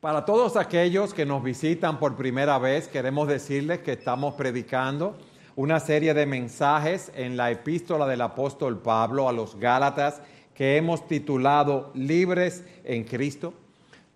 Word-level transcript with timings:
Para 0.00 0.24
todos 0.24 0.56
aquellos 0.56 1.12
que 1.12 1.26
nos 1.26 1.42
visitan 1.42 1.98
por 1.98 2.14
primera 2.14 2.56
vez, 2.60 2.86
queremos 2.86 3.26
decirles 3.26 3.80
que 3.80 3.94
estamos 3.94 4.34
predicando 4.34 5.16
una 5.56 5.80
serie 5.80 6.14
de 6.14 6.24
mensajes 6.24 7.10
en 7.16 7.36
la 7.36 7.50
epístola 7.50 8.06
del 8.06 8.20
apóstol 8.20 8.78
Pablo 8.78 9.28
a 9.28 9.32
los 9.32 9.56
Gálatas 9.56 10.22
que 10.54 10.76
hemos 10.76 11.08
titulado 11.08 11.90
Libres 11.94 12.62
en 12.84 13.02
Cristo. 13.02 13.54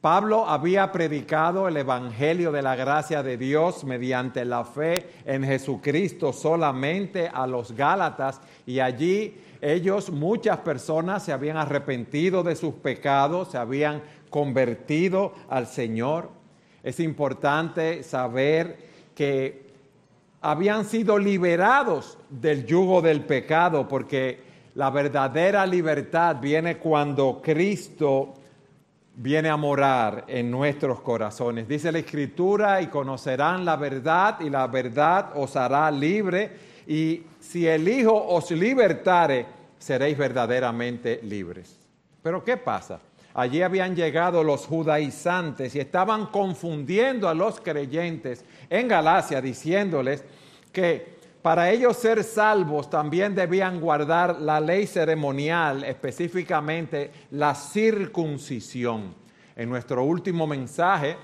Pablo 0.01 0.49
había 0.49 0.93
predicado 0.93 1.67
el 1.67 1.77
Evangelio 1.77 2.53
de 2.53 2.63
la 2.63 2.77
gracia 2.77 3.25
de 3.25 3.37
Dios 3.37 3.83
mediante 3.83 4.45
la 4.45 4.65
fe 4.65 5.11
en 5.25 5.43
Jesucristo 5.43 6.33
solamente 6.33 7.29
a 7.29 7.45
los 7.49 7.73
Gálatas 7.73 8.41
y 8.67 8.79
allí 8.79 9.37
ellos, 9.63 10.11
muchas 10.11 10.59
personas, 10.59 11.25
se 11.25 11.33
habían 11.33 11.57
arrepentido 11.57 12.43
de 12.43 12.57
sus 12.57 12.75
pecados, 12.75 13.53
se 13.53 13.59
habían 13.59 14.03
convertido 14.29 15.33
al 15.49 15.69
Señor. 15.69 16.31
Es 16.83 16.99
importante 16.99 18.03
saber 18.03 18.77
que 19.15 19.71
habían 20.41 20.85
sido 20.85 21.17
liberados 21.17 22.19
del 22.29 22.67
yugo 22.67 23.01
del 23.01 23.21
pecado 23.21 23.87
porque 23.87 24.41
la 24.75 24.91
verdadera 24.91 25.65
libertad 25.65 26.39
viene 26.41 26.79
cuando 26.79 27.41
Cristo 27.41 28.35
viene 29.15 29.49
a 29.49 29.57
morar 29.57 30.25
en 30.27 30.51
nuestros 30.51 31.01
corazones. 31.03 31.69
Dice 31.69 31.93
la 31.93 31.99
Escritura, 31.99 32.81
y 32.81 32.89
conocerán 32.89 33.65
la 33.65 33.77
verdad, 33.77 34.41
y 34.41 34.51
la 34.51 34.67
verdad 34.67 35.33
os 35.37 35.55
hará 35.55 35.91
libre, 35.91 36.73
y 36.87 37.23
si 37.39 37.67
el 37.67 37.87
Hijo 37.87 38.15
os 38.15 38.51
libertare, 38.51 39.62
seréis 39.83 40.17
verdaderamente 40.17 41.21
libres. 41.25 41.77
Pero 42.23 42.45
¿qué 42.45 42.57
pasa? 42.57 43.01
Allí 43.35 43.63
habían 43.63 43.97
llegado 43.97 44.45
los 44.45 44.67
judaizantes 44.67 45.75
y 45.75 45.81
estaban 45.81 46.27
confundiendo 46.27 47.29
a 47.29 47.35
los 47.35 47.61
creyentes 47.61 48.45
en 48.71 48.87
Galacia, 48.87 49.41
diciéndoles 49.41 50.25
que 50.71 51.19
para 51.43 51.71
ellos 51.71 51.97
ser 51.97 52.23
salvos 52.23 52.89
también 52.91 53.35
debían 53.35 53.81
guardar 53.81 54.41
la 54.41 54.61
ley 54.61 54.87
ceremonial, 54.87 55.83
específicamente 55.83 57.11
la 57.33 57.55
circuncisión. 57.57 59.15
En 59.57 59.69
nuestro 59.69 60.05
último 60.05 60.47
mensaje, 60.47 61.17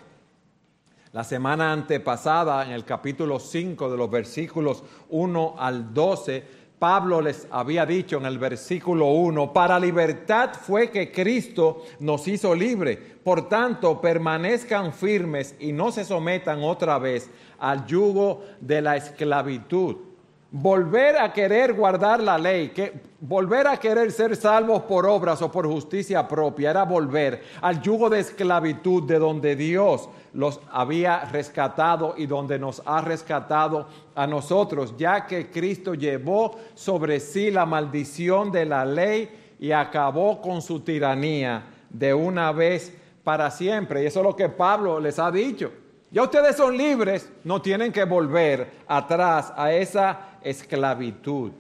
la 1.12 1.25
semana 1.25 1.73
antepasada, 1.73 2.67
en 2.67 2.73
el 2.73 2.84
capítulo 2.84 3.39
5 3.39 3.91
de 3.91 3.97
los 3.97 4.11
versículos 4.11 4.83
1 5.09 5.55
al 5.59 5.95
12, 5.95 6.58
Pablo 6.79 7.21
les 7.21 7.47
había 7.51 7.84
dicho 7.84 8.19
en 8.19 8.27
el 8.27 8.39
versículo 8.39 9.07
1, 9.07 9.53
para 9.53 9.81
libertad 9.81 10.51
fue 10.55 10.91
que 10.91 11.11
Cristo 11.11 11.85
nos 11.98 12.29
hizo 12.29 12.55
libre. 12.55 12.97
Por 12.97 13.48
tanto, 13.48 14.01
permanezcan 14.01 14.93
firmes 14.93 15.57
y 15.59 15.73
no 15.73 15.91
se 15.91 16.05
sometan 16.05 16.62
otra 16.62 16.98
vez 16.98 17.31
al 17.59 17.85
yugo 17.87 18.45
de 18.61 18.81
la 18.81 18.97
esclavitud 18.97 20.08
volver 20.51 21.19
a 21.19 21.33
querer 21.33 21.75
guardar 21.75 22.23
la 22.23 22.39
ley, 22.39 22.73
volver 23.21 23.67
a 23.67 23.77
querer 23.77 24.11
ser 24.11 24.35
salvos 24.35 24.83
por 24.83 25.07
obras 25.07 25.43
o 25.43 25.53
por 25.53 25.67
justicia 25.67 26.27
propia, 26.27 26.71
era 26.71 26.85
volver 26.85 27.43
al 27.61 27.83
yugo 27.83 28.09
de 28.09 28.21
esclavitud 28.21 29.03
de 29.03 29.19
donde 29.19 29.57
Dios 29.57 30.09
los 30.33 30.61
había 30.73 31.25
rescatado 31.27 32.15
y 32.17 32.27
donde 32.27 32.59
nos 32.59 32.83
ha 32.87 33.01
rescatado 33.03 33.89
a 34.15 34.27
nosotros, 34.27 34.95
ya 34.97 35.27
que 35.27 35.51
Cristo 35.51 35.95
llevó 35.95 36.57
sobre 36.75 37.21
sí 37.21 37.51
la 37.51 37.67
maldición 37.67 38.51
de 38.51 38.65
la 38.65 38.85
ley 38.85 39.57
y 39.59 39.73
acabó 39.73 40.41
con 40.41 40.63
su 40.63 40.81
tiranía 40.81 41.65
de 41.91 42.15
una 42.15 42.53
vez 42.53 42.97
para 43.23 43.51
siempre. 43.51 44.03
Y 44.03 44.07
eso 44.07 44.21
es 44.21 44.27
lo 44.27 44.37
que 44.37 44.49
Pablo 44.49 44.99
les 45.01 45.19
ha 45.19 45.31
dicho. 45.31 45.71
Ya 46.11 46.23
ustedes 46.23 46.57
son 46.57 46.75
libres, 46.75 47.31
no 47.45 47.61
tienen 47.61 47.93
que 47.93 48.05
volver 48.05 48.79
atrás 48.87 49.53
a 49.55 49.73
esa 49.73 50.27
esclavitud. 50.43 51.53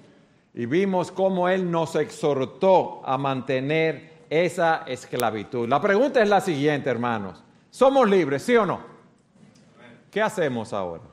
Y 0.54 0.66
vimos 0.66 1.12
cómo 1.12 1.48
Él 1.48 1.70
nos 1.70 1.94
exhortó 1.94 3.02
a 3.04 3.16
mantener 3.18 4.24
esa 4.30 4.84
esclavitud. 4.86 5.68
La 5.68 5.80
pregunta 5.80 6.22
es 6.22 6.28
la 6.28 6.40
siguiente, 6.40 6.90
hermanos. 6.90 7.42
¿Somos 7.70 8.08
libres, 8.08 8.42
sí 8.42 8.56
o 8.56 8.66
no? 8.66 8.80
¿Qué 10.10 10.22
hacemos 10.22 10.72
ahora? 10.72 11.04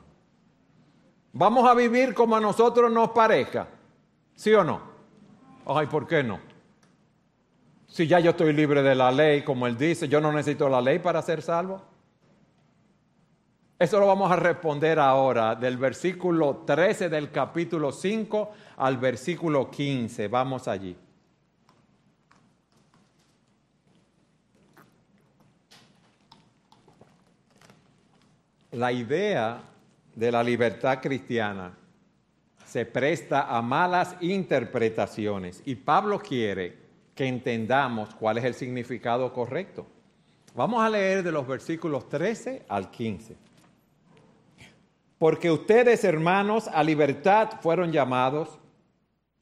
¿Vamos 1.32 1.68
a 1.68 1.74
vivir 1.74 2.14
como 2.14 2.34
a 2.34 2.40
nosotros 2.40 2.90
nos 2.90 3.10
parezca? 3.10 3.68
¿Sí 4.34 4.52
o 4.54 4.64
no? 4.64 4.80
Ay, 5.66 5.86
¿por 5.86 6.06
qué 6.06 6.22
no? 6.22 6.40
Si 7.86 8.06
ya 8.06 8.20
yo 8.20 8.30
estoy 8.30 8.52
libre 8.52 8.82
de 8.82 8.94
la 8.94 9.10
ley, 9.10 9.42
como 9.42 9.66
Él 9.66 9.76
dice, 9.76 10.08
yo 10.08 10.20
no 10.20 10.32
necesito 10.32 10.68
la 10.68 10.80
ley 10.80 10.98
para 10.98 11.22
ser 11.22 11.42
salvo. 11.42 11.82
Eso 13.78 14.00
lo 14.00 14.06
vamos 14.06 14.32
a 14.32 14.36
responder 14.36 14.98
ahora 14.98 15.54
del 15.54 15.76
versículo 15.76 16.62
13 16.66 17.10
del 17.10 17.30
capítulo 17.30 17.92
5 17.92 18.52
al 18.78 18.96
versículo 18.96 19.70
15. 19.70 20.28
Vamos 20.28 20.66
allí. 20.66 20.96
La 28.72 28.90
idea 28.92 29.60
de 30.14 30.32
la 30.32 30.42
libertad 30.42 31.00
cristiana 31.02 31.76
se 32.64 32.86
presta 32.86 33.54
a 33.54 33.60
malas 33.60 34.16
interpretaciones 34.22 35.62
y 35.66 35.74
Pablo 35.74 36.18
quiere 36.18 36.78
que 37.14 37.26
entendamos 37.26 38.14
cuál 38.14 38.38
es 38.38 38.44
el 38.44 38.54
significado 38.54 39.30
correcto. 39.34 39.86
Vamos 40.54 40.82
a 40.82 40.88
leer 40.88 41.22
de 41.22 41.32
los 41.32 41.46
versículos 41.46 42.08
13 42.08 42.64
al 42.70 42.90
15. 42.90 43.36
Porque 45.18 45.50
ustedes, 45.50 46.04
hermanos, 46.04 46.68
a 46.68 46.82
libertad 46.82 47.60
fueron 47.62 47.90
llamados, 47.90 48.58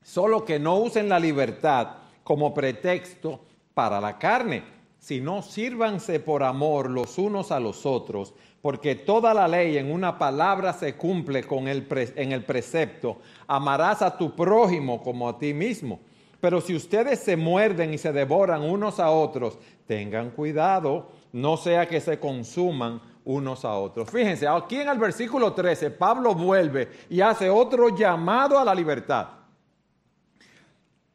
solo 0.03 0.45
que 0.45 0.59
no 0.59 0.77
usen 0.79 1.09
la 1.09 1.19
libertad 1.19 1.97
como 2.23 2.55
pretexto 2.55 3.41
para 3.75 4.01
la 4.01 4.19
carne, 4.19 4.63
sino 4.99 5.43
sírvanse 5.43 6.21
por 6.21 6.45
amor 6.45 6.89
los 6.89 7.19
unos 7.19 7.51
a 7.51 7.59
los 7.59 7.85
otros, 7.87 8.35
porque 8.63 8.95
toda 8.95 9.35
la 9.35 9.49
ley 9.49 9.77
en 9.77 9.93
una 9.93 10.17
palabra 10.17 10.73
se 10.73 10.95
cumple 10.95 11.43
con 11.43 11.69
el 11.69 11.87
en 12.17 12.33
el 12.33 12.45
precepto, 12.45 13.19
amarás 13.47 14.01
a 14.01 14.17
tu 14.17 14.35
prójimo 14.35 15.03
como 15.03 15.29
a 15.29 15.39
ti 15.39 15.53
mismo. 15.53 16.01
Pero 16.41 16.61
si 16.61 16.75
ustedes 16.75 17.21
se 17.21 17.37
muerden 17.37 17.93
y 17.93 17.99
se 17.99 18.13
devoran 18.13 18.63
unos 18.63 19.01
a 19.01 19.11
otros, 19.11 19.59
tengan 19.87 20.31
cuidado, 20.31 21.09
no 21.33 21.57
sea 21.57 21.89
que 21.89 22.01
se 22.01 22.19
consuman 22.19 23.01
unos 23.25 23.65
a 23.65 23.75
otros. 23.75 24.11
Fíjense, 24.11 24.47
aquí 24.47 24.81
en 24.81 24.89
el 24.89 24.99
versículo 24.99 25.53
13, 25.53 25.91
Pablo 25.91 26.35
vuelve 26.35 26.89
y 27.09 27.21
hace 27.21 27.49
otro 27.49 27.97
llamado 27.97 28.59
a 28.59 28.65
la 28.65 28.75
libertad. 28.75 29.29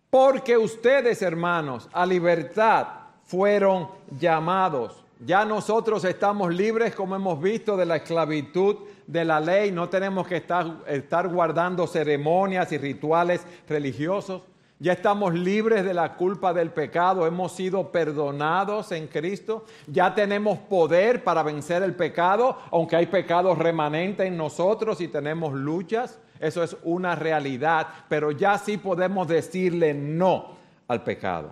Porque 0.09 0.57
ustedes, 0.57 1.21
hermanos, 1.21 1.87
a 1.93 2.05
libertad 2.05 2.87
fueron 3.25 3.89
llamados. 4.19 5.03
Ya 5.23 5.45
nosotros 5.45 6.03
estamos 6.05 6.53
libres, 6.53 6.95
como 6.95 7.15
hemos 7.15 7.39
visto, 7.41 7.77
de 7.77 7.85
la 7.85 7.97
esclavitud 7.97 8.77
de 9.05 9.25
la 9.25 9.39
ley. 9.39 9.71
No 9.71 9.89
tenemos 9.89 10.27
que 10.27 10.37
estar, 10.37 10.77
estar 10.87 11.27
guardando 11.27 11.85
ceremonias 11.85 12.71
y 12.71 12.77
rituales 12.77 13.45
religiosos. 13.67 14.41
Ya 14.81 14.93
estamos 14.93 15.33
libres 15.33 15.83
de 15.83 15.93
la 15.93 16.15
culpa 16.15 16.53
del 16.53 16.71
pecado, 16.71 17.27
hemos 17.27 17.51
sido 17.51 17.91
perdonados 17.91 18.93
en 18.93 19.07
Cristo, 19.07 19.65
ya 19.87 20.15
tenemos 20.15 20.57
poder 20.57 21.21
para 21.21 21.43
vencer 21.43 21.83
el 21.83 21.95
pecado, 21.95 22.57
aunque 22.71 22.95
hay 22.95 23.07
pecado 23.07 23.53
remanente 23.55 24.25
en 24.25 24.37
nosotros 24.37 25.01
y 25.01 25.09
tenemos 25.09 25.53
luchas, 25.53 26.17
eso 26.39 26.63
es 26.63 26.77
una 26.83 27.13
realidad, 27.15 27.87
pero 28.07 28.31
ya 28.31 28.57
sí 28.57 28.77
podemos 28.77 29.27
decirle 29.27 29.93
no 29.93 30.55
al 30.87 31.03
pecado. 31.03 31.51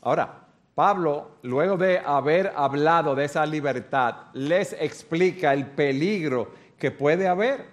Ahora, 0.00 0.46
Pablo, 0.76 1.32
luego 1.42 1.76
de 1.76 1.98
haber 1.98 2.52
hablado 2.54 3.16
de 3.16 3.24
esa 3.24 3.44
libertad, 3.46 4.14
les 4.32 4.74
explica 4.74 5.52
el 5.52 5.66
peligro 5.66 6.52
que 6.78 6.92
puede 6.92 7.26
haber 7.26 7.66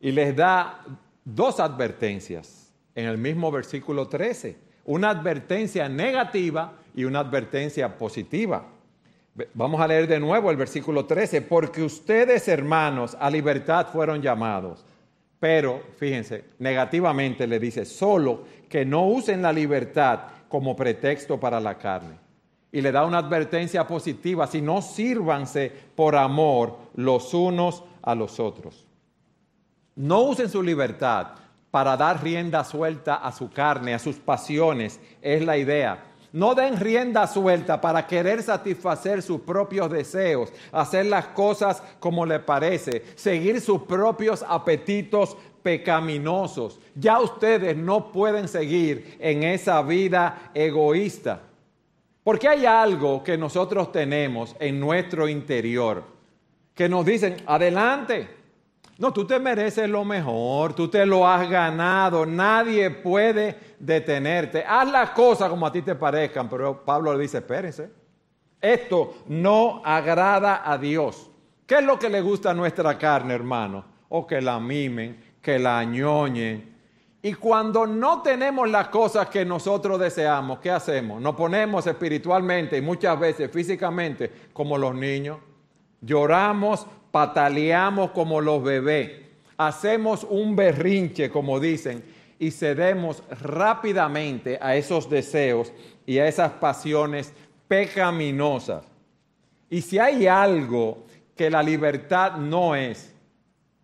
y 0.00 0.10
les 0.10 0.34
da 0.34 0.80
dos 1.24 1.60
advertencias 1.60 2.59
en 3.00 3.06
el 3.06 3.18
mismo 3.18 3.50
versículo 3.50 4.08
13. 4.08 4.56
Una 4.84 5.10
advertencia 5.10 5.88
negativa 5.88 6.72
y 6.94 7.04
una 7.04 7.20
advertencia 7.20 7.96
positiva. 7.96 8.64
Vamos 9.54 9.80
a 9.80 9.86
leer 9.86 10.06
de 10.06 10.20
nuevo 10.20 10.50
el 10.50 10.56
versículo 10.56 11.06
13. 11.06 11.42
Porque 11.42 11.82
ustedes, 11.82 12.46
hermanos, 12.48 13.16
a 13.18 13.30
libertad 13.30 13.88
fueron 13.92 14.20
llamados. 14.20 14.84
Pero, 15.38 15.82
fíjense, 15.96 16.44
negativamente 16.58 17.46
le 17.46 17.58
dice, 17.58 17.86
solo 17.86 18.44
que 18.68 18.84
no 18.84 19.06
usen 19.06 19.40
la 19.40 19.52
libertad 19.52 20.20
como 20.48 20.76
pretexto 20.76 21.40
para 21.40 21.58
la 21.58 21.78
carne. 21.78 22.16
Y 22.72 22.82
le 22.82 22.92
da 22.92 23.04
una 23.04 23.18
advertencia 23.18 23.86
positiva, 23.86 24.46
si 24.46 24.60
no 24.60 24.82
sírvanse 24.82 25.72
por 25.96 26.14
amor 26.14 26.76
los 26.94 27.32
unos 27.32 27.82
a 28.02 28.14
los 28.14 28.38
otros. 28.38 28.86
No 29.96 30.22
usen 30.22 30.48
su 30.48 30.62
libertad 30.62 31.28
para 31.70 31.96
dar 31.96 32.22
rienda 32.22 32.64
suelta 32.64 33.16
a 33.16 33.32
su 33.32 33.50
carne, 33.50 33.94
a 33.94 33.98
sus 33.98 34.16
pasiones, 34.16 35.00
es 35.22 35.44
la 35.44 35.56
idea. 35.56 36.04
No 36.32 36.54
den 36.54 36.78
rienda 36.78 37.26
suelta 37.26 37.80
para 37.80 38.06
querer 38.06 38.42
satisfacer 38.42 39.20
sus 39.20 39.40
propios 39.40 39.90
deseos, 39.90 40.52
hacer 40.70 41.06
las 41.06 41.26
cosas 41.26 41.82
como 41.98 42.24
les 42.24 42.40
parece, 42.40 43.04
seguir 43.16 43.60
sus 43.60 43.82
propios 43.82 44.44
apetitos 44.48 45.36
pecaminosos. 45.62 46.78
Ya 46.94 47.20
ustedes 47.20 47.76
no 47.76 48.12
pueden 48.12 48.46
seguir 48.46 49.16
en 49.18 49.42
esa 49.42 49.82
vida 49.82 50.50
egoísta. 50.54 51.40
Porque 52.22 52.48
hay 52.48 52.64
algo 52.64 53.24
que 53.24 53.36
nosotros 53.36 53.90
tenemos 53.90 54.54
en 54.60 54.78
nuestro 54.78 55.28
interior 55.28 56.04
que 56.74 56.88
nos 56.88 57.04
dicen, 57.04 57.36
adelante. 57.46 58.39
No, 59.00 59.14
tú 59.14 59.24
te 59.24 59.40
mereces 59.40 59.88
lo 59.88 60.04
mejor, 60.04 60.74
tú 60.74 60.86
te 60.86 61.06
lo 61.06 61.26
has 61.26 61.48
ganado, 61.48 62.26
nadie 62.26 62.90
puede 62.90 63.56
detenerte. 63.78 64.62
Haz 64.62 64.90
las 64.90 65.10
cosas 65.12 65.48
como 65.48 65.66
a 65.66 65.72
ti 65.72 65.80
te 65.80 65.94
parezcan, 65.94 66.50
pero 66.50 66.84
Pablo 66.84 67.14
le 67.14 67.22
dice, 67.22 67.38
espérense, 67.38 67.90
esto 68.60 69.22
no 69.28 69.80
agrada 69.86 70.70
a 70.70 70.76
Dios. 70.76 71.30
¿Qué 71.64 71.76
es 71.76 71.82
lo 71.82 71.98
que 71.98 72.10
le 72.10 72.20
gusta 72.20 72.50
a 72.50 72.54
nuestra 72.54 72.98
carne, 72.98 73.32
hermano? 73.32 73.86
O 74.10 74.26
que 74.26 74.42
la 74.42 74.60
mimen, 74.60 75.18
que 75.40 75.58
la 75.58 75.78
añoñen. 75.78 76.76
Y 77.22 77.32
cuando 77.32 77.86
no 77.86 78.20
tenemos 78.20 78.68
las 78.68 78.88
cosas 78.88 79.30
que 79.30 79.46
nosotros 79.46 79.98
deseamos, 79.98 80.58
¿qué 80.58 80.70
hacemos? 80.70 81.22
Nos 81.22 81.34
ponemos 81.36 81.86
espiritualmente 81.86 82.76
y 82.76 82.82
muchas 82.82 83.18
veces 83.18 83.50
físicamente 83.50 84.30
como 84.52 84.76
los 84.76 84.94
niños. 84.94 85.38
Lloramos, 86.02 86.86
pataleamos 87.10 88.10
como 88.12 88.40
los 88.40 88.62
bebés. 88.62 89.12
Hacemos 89.56 90.24
un 90.28 90.56
berrinche, 90.56 91.30
como 91.30 91.60
dicen, 91.60 92.02
y 92.38 92.50
cedemos 92.50 93.22
rápidamente 93.42 94.58
a 94.60 94.74
esos 94.74 95.10
deseos 95.10 95.72
y 96.06 96.18
a 96.18 96.26
esas 96.26 96.52
pasiones 96.52 97.32
pecaminosas. 97.68 98.84
Y 99.68 99.82
si 99.82 99.98
hay 99.98 100.26
algo 100.26 101.04
que 101.36 101.50
la 101.50 101.62
libertad 101.62 102.36
no 102.36 102.74
es, 102.74 103.14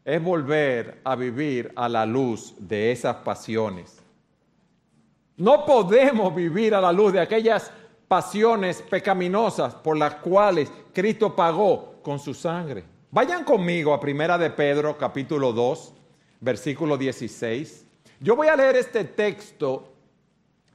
es 0.04 0.22
volver 0.22 1.00
a 1.04 1.14
vivir 1.16 1.72
a 1.76 1.88
la 1.88 2.06
luz 2.06 2.54
de 2.58 2.92
esas 2.92 3.16
pasiones. 3.16 4.02
No 5.36 5.66
podemos 5.66 6.34
vivir 6.34 6.74
a 6.74 6.80
la 6.80 6.92
luz 6.92 7.12
de 7.12 7.20
aquellas 7.20 7.70
pasiones 8.08 8.80
pecaminosas 8.82 9.74
por 9.74 9.96
las 9.96 10.14
cuales 10.14 10.72
Cristo 10.92 11.36
pagó 11.36 11.96
con 12.02 12.18
su 12.18 12.32
sangre. 12.32 12.95
Vayan 13.10 13.44
conmigo 13.44 13.94
a 13.94 14.00
Primera 14.00 14.36
de 14.36 14.50
Pedro 14.50 14.98
capítulo 14.98 15.52
2, 15.52 15.94
versículo 16.40 16.96
16. 16.96 17.84
Yo 18.20 18.36
voy 18.36 18.48
a 18.48 18.56
leer 18.56 18.76
este 18.76 19.04
texto 19.04 19.92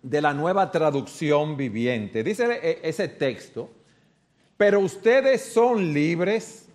de 0.02 0.22
la 0.22 0.34
nueva 0.34 0.72
traducción 0.72 1.58
viviente. 1.58 2.24
Dice 2.24 2.60
e, 2.62 2.80
ese 2.84 3.08
texto, 3.08 3.70
pero 4.58 4.80
ustedes 4.80 5.42
son 5.42 5.94
libres 5.94 6.68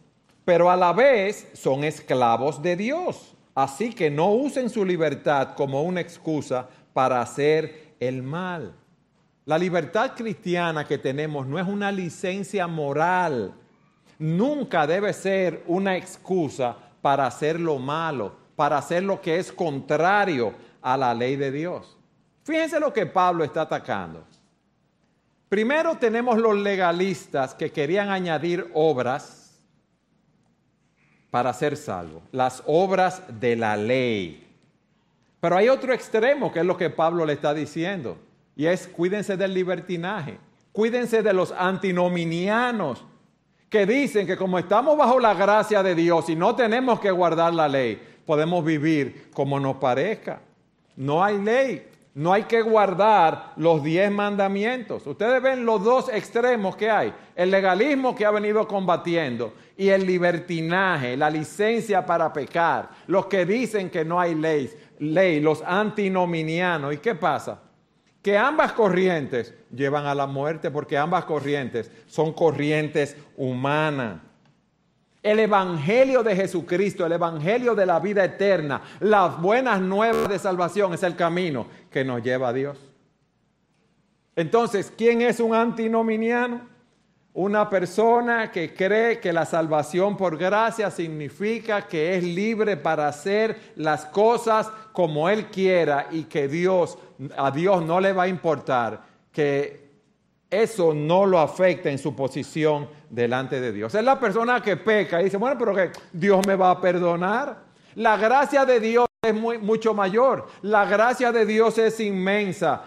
pero 0.46 0.70
a 0.70 0.76
la 0.76 0.92
vez 0.92 1.48
son 1.54 1.82
esclavos 1.82 2.62
de 2.62 2.76
Dios. 2.76 3.34
Así 3.52 3.92
que 3.92 4.08
no 4.08 4.30
usen 4.30 4.70
su 4.70 4.84
libertad 4.84 5.54
como 5.56 5.82
una 5.82 6.00
excusa 6.00 6.68
para 6.92 7.20
hacer 7.20 7.96
el 7.98 8.22
mal. 8.22 8.72
La 9.44 9.58
libertad 9.58 10.12
cristiana 10.14 10.86
que 10.86 10.98
tenemos 10.98 11.48
no 11.48 11.58
es 11.58 11.66
una 11.66 11.90
licencia 11.90 12.68
moral. 12.68 13.54
Nunca 14.18 14.86
debe 14.86 15.12
ser 15.12 15.62
una 15.66 15.96
excusa 15.96 16.76
para 17.02 17.26
hacer 17.26 17.60
lo 17.60 17.78
malo, 17.78 18.34
para 18.56 18.78
hacer 18.78 19.02
lo 19.02 19.20
que 19.20 19.38
es 19.38 19.52
contrario 19.52 20.54
a 20.82 20.96
la 20.96 21.14
ley 21.14 21.36
de 21.36 21.50
Dios. 21.50 21.96
Fíjense 22.42 22.80
lo 22.80 22.92
que 22.92 23.06
Pablo 23.06 23.44
está 23.44 23.62
atacando. 23.62 24.24
Primero 25.48 25.96
tenemos 25.96 26.38
los 26.38 26.56
legalistas 26.56 27.54
que 27.54 27.70
querían 27.70 28.10
añadir 28.10 28.68
obras 28.74 29.62
para 31.30 31.52
ser 31.52 31.76
salvo, 31.76 32.22
las 32.32 32.62
obras 32.66 33.22
de 33.40 33.56
la 33.56 33.76
ley. 33.76 34.46
Pero 35.38 35.56
hay 35.56 35.68
otro 35.68 35.92
extremo 35.92 36.52
que 36.52 36.60
es 36.60 36.66
lo 36.66 36.76
que 36.76 36.90
Pablo 36.90 37.24
le 37.26 37.34
está 37.34 37.52
diciendo, 37.52 38.18
y 38.56 38.66
es 38.66 38.88
cuídense 38.88 39.36
del 39.36 39.54
libertinaje, 39.54 40.38
cuídense 40.72 41.22
de 41.22 41.32
los 41.32 41.52
antinominianos, 41.52 43.04
que 43.76 43.84
dicen 43.84 44.26
que 44.26 44.38
como 44.38 44.58
estamos 44.58 44.96
bajo 44.96 45.20
la 45.20 45.34
gracia 45.34 45.82
de 45.82 45.94
Dios 45.94 46.30
y 46.30 46.34
no 46.34 46.56
tenemos 46.56 46.98
que 46.98 47.10
guardar 47.10 47.52
la 47.52 47.68
ley, 47.68 48.00
podemos 48.24 48.64
vivir 48.64 49.28
como 49.34 49.60
nos 49.60 49.76
parezca. 49.76 50.40
No 50.96 51.22
hay 51.22 51.36
ley, 51.36 51.86
no 52.14 52.32
hay 52.32 52.44
que 52.44 52.62
guardar 52.62 53.52
los 53.56 53.84
diez 53.84 54.10
mandamientos. 54.10 55.06
Ustedes 55.06 55.42
ven 55.42 55.66
los 55.66 55.84
dos 55.84 56.08
extremos 56.08 56.74
que 56.74 56.90
hay. 56.90 57.12
El 57.34 57.50
legalismo 57.50 58.16
que 58.16 58.24
ha 58.24 58.30
venido 58.30 58.66
combatiendo 58.66 59.52
y 59.76 59.90
el 59.90 60.06
libertinaje, 60.06 61.14
la 61.14 61.28
licencia 61.28 62.06
para 62.06 62.32
pecar. 62.32 62.88
Los 63.08 63.26
que 63.26 63.44
dicen 63.44 63.90
que 63.90 64.06
no 64.06 64.18
hay 64.18 64.34
ley, 64.34 64.70
ley 65.00 65.38
los 65.38 65.62
antinominianos. 65.62 66.94
¿Y 66.94 66.96
qué 66.96 67.14
pasa? 67.14 67.60
Que 68.26 68.36
ambas 68.36 68.72
corrientes 68.72 69.54
llevan 69.72 70.04
a 70.04 70.12
la 70.12 70.26
muerte 70.26 70.72
porque 70.72 70.98
ambas 70.98 71.24
corrientes 71.26 71.92
son 72.08 72.32
corrientes 72.32 73.16
humanas. 73.36 74.20
El 75.22 75.38
Evangelio 75.38 76.24
de 76.24 76.34
Jesucristo, 76.34 77.06
el 77.06 77.12
Evangelio 77.12 77.76
de 77.76 77.86
la 77.86 78.00
vida 78.00 78.24
eterna, 78.24 78.82
las 78.98 79.40
buenas 79.40 79.80
nuevas 79.80 80.28
de 80.28 80.40
salvación 80.40 80.92
es 80.92 81.04
el 81.04 81.14
camino 81.14 81.68
que 81.88 82.04
nos 82.04 82.20
lleva 82.20 82.48
a 82.48 82.52
Dios. 82.52 82.76
Entonces, 84.34 84.92
¿quién 84.98 85.22
es 85.22 85.38
un 85.38 85.54
antinominiano? 85.54 86.62
Una 87.36 87.68
persona 87.68 88.50
que 88.50 88.72
cree 88.72 89.20
que 89.20 89.30
la 89.30 89.44
salvación 89.44 90.16
por 90.16 90.38
gracia 90.38 90.90
significa 90.90 91.86
que 91.86 92.16
es 92.16 92.24
libre 92.24 92.78
para 92.78 93.08
hacer 93.08 93.74
las 93.76 94.06
cosas 94.06 94.72
como 94.90 95.28
Él 95.28 95.48
quiera 95.48 96.06
y 96.10 96.22
que 96.22 96.48
Dios, 96.48 96.96
a 97.36 97.50
Dios 97.50 97.84
no 97.84 98.00
le 98.00 98.14
va 98.14 98.22
a 98.22 98.28
importar 98.28 99.02
que 99.30 99.90
eso 100.48 100.94
no 100.94 101.26
lo 101.26 101.38
afecta 101.38 101.90
en 101.90 101.98
su 101.98 102.16
posición 102.16 102.88
delante 103.10 103.60
de 103.60 103.70
Dios. 103.70 103.94
Es 103.94 104.02
la 104.02 104.18
persona 104.18 104.62
que 104.62 104.78
peca 104.78 105.20
y 105.20 105.24
dice, 105.24 105.36
bueno, 105.36 105.58
pero 105.58 105.74
que 105.74 105.90
Dios 106.14 106.40
me 106.46 106.56
va 106.56 106.70
a 106.70 106.80
perdonar. 106.80 107.64
La 107.96 108.16
gracia 108.16 108.64
de 108.64 108.80
Dios 108.80 109.06
es 109.20 109.34
muy, 109.34 109.58
mucho 109.58 109.92
mayor. 109.92 110.46
La 110.62 110.86
gracia 110.86 111.32
de 111.32 111.44
Dios 111.44 111.76
es 111.76 112.00
inmensa. 112.00 112.82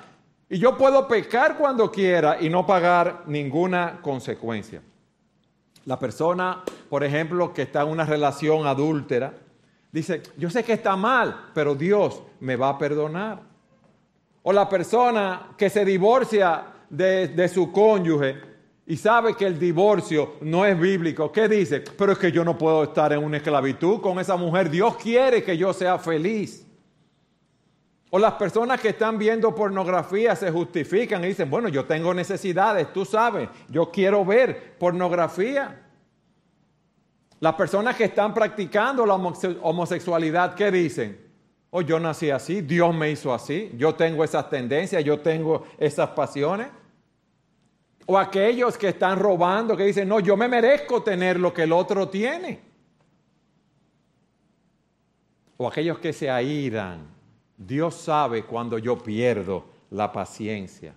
Y 0.50 0.58
yo 0.58 0.76
puedo 0.76 1.08
pecar 1.08 1.58
cuando 1.58 1.92
quiera 1.92 2.42
y 2.42 2.50
no 2.50 2.66
pagar 2.66 3.24
ninguna 3.28 4.00
consecuencia. 4.02 4.82
La 5.86 6.00
persona, 6.00 6.64
por 6.90 7.04
ejemplo, 7.04 7.54
que 7.54 7.64
está 7.64 7.84
en 7.84 7.90
una 7.90 8.04
relación 8.04 8.66
adúltera, 8.66 9.34
dice, 9.92 10.24
yo 10.38 10.50
sé 10.50 10.64
que 10.64 10.74
está 10.74 10.96
mal, 10.96 11.52
pero 11.54 11.76
Dios 11.76 12.24
me 12.40 12.56
va 12.56 12.70
a 12.70 12.78
perdonar. 12.80 13.42
O 14.42 14.52
la 14.52 14.68
persona 14.68 15.52
que 15.56 15.70
se 15.70 15.86
divorcia 15.86 16.64
de, 16.90 17.48
su 17.48 17.72
cónyuge 17.72 18.38
y 18.88 18.98
sabe 18.98 19.36
que 19.36 19.46
el 19.46 19.60
divorcio 19.60 20.38
no 20.42 20.66
es 20.66 20.80
bíblico, 20.80 21.32
¿qué 21.32 21.48
dice? 21.48 21.82
Pero 21.82 22.14
es 22.14 22.18
que 22.18 22.32
yo 22.32 22.44
no 22.44 22.58
puedo 22.58 22.84
estar 22.84 23.14
en 23.14 23.24
una 23.24 23.38
esclavitud 23.38 24.02
con 24.02 24.20
esa 24.20 24.36
mujer. 24.36 24.70
Dios 24.72 24.96
quiere 24.98 25.44
que 25.44 25.56
yo 25.56 25.74
sea 25.74 26.00
feliz. 26.00 26.66
O 28.12 28.18
las 28.18 28.34
personas 28.34 28.82
que 28.82 28.90
están 28.90 29.20
viendo 29.20 29.54
pornografía 29.54 30.36
se 30.36 30.50
justifican 30.50 31.24
y 31.24 31.28
dicen, 31.28 31.50
bueno, 31.50 31.70
yo 31.70 31.86
tengo 31.86 32.14
necesidades, 32.14 32.92
tú 32.92 33.06
sabes, 33.06 33.50
yo 33.70 33.92
quiero 33.92 34.26
ver 34.26 34.78
pornografía. 34.80 35.86
Las 37.40 37.54
personas 37.54 37.96
que 37.96 38.06
están 38.06 38.34
practicando 38.34 39.06
la 39.06 39.14
homosexualidad, 39.16 40.56
¿qué 40.56 40.72
dicen? 40.72 41.30
Oh, 41.70 41.82
yo 41.82 42.00
nací 42.00 42.32
así, 42.32 42.62
Dios 42.62 42.96
me 42.96 43.12
hizo 43.12 43.32
así, 43.32 43.72
yo 43.78 43.94
tengo 43.94 44.24
esas 44.24 44.50
tendencias, 44.50 45.04
yo 45.04 45.20
tengo 45.20 45.68
esas 45.78 46.10
pasiones. 46.10 46.68
O 48.08 48.18
aquellos 48.18 48.76
que 48.76 48.88
están 48.88 49.20
robando, 49.20 49.78
que 49.78 49.84
dicen, 49.84 50.10
no, 50.10 50.20
yo 50.20 50.36
me 50.36 50.48
merezco 50.48 51.04
tener 51.04 51.40
lo 51.40 51.54
que 51.54 51.64
el 51.64 51.72
otro 51.72 52.10
tiene. 52.10 52.60
O 55.58 55.68
aquellos 55.68 56.00
que 56.00 56.12
se 56.12 56.28
airan, 56.28 57.19
Dios 57.60 57.94
sabe 57.94 58.46
cuando 58.46 58.80
yo 58.80 58.98
pierdo 58.98 59.66
la 59.92 60.12
paciencia. 60.12 60.96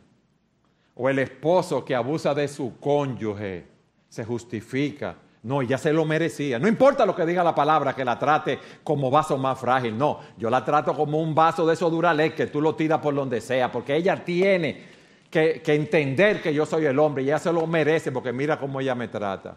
O 0.94 1.10
el 1.10 1.18
esposo 1.18 1.84
que 1.84 1.94
abusa 1.94 2.32
de 2.32 2.48
su 2.48 2.78
cónyuge, 2.78 3.66
se 4.08 4.24
justifica 4.24 5.16
no, 5.44 5.60
ya 5.60 5.76
se 5.76 5.92
lo 5.92 6.04
merecía. 6.04 6.58
No 6.58 6.68
importa 6.68 7.04
lo 7.04 7.16
que 7.16 7.26
diga 7.26 7.42
la 7.42 7.54
palabra, 7.54 7.96
que 7.96 8.04
la 8.04 8.16
trate 8.18 8.60
como 8.84 9.10
vaso 9.10 9.36
más 9.36 9.58
frágil. 9.58 9.98
No, 9.98 10.20
yo 10.38 10.48
la 10.48 10.64
trato 10.64 10.94
como 10.94 11.20
un 11.20 11.34
vaso 11.34 11.66
de 11.66 11.74
esos 11.74 11.90
durales 11.90 12.32
que 12.34 12.46
tú 12.46 12.60
lo 12.60 12.76
tiras 12.76 13.00
por 13.00 13.14
donde 13.14 13.40
sea, 13.40 13.70
porque 13.72 13.96
ella 13.96 14.24
tiene 14.24 14.84
que, 15.28 15.60
que 15.60 15.74
entender 15.74 16.40
que 16.40 16.54
yo 16.54 16.64
soy 16.64 16.86
el 16.86 16.98
hombre 16.98 17.24
y 17.24 17.26
ella 17.26 17.40
se 17.40 17.52
lo 17.52 17.66
merece 17.66 18.12
porque 18.12 18.32
mira 18.32 18.56
cómo 18.56 18.80
ella 18.80 18.94
me 18.94 19.08
trata. 19.08 19.56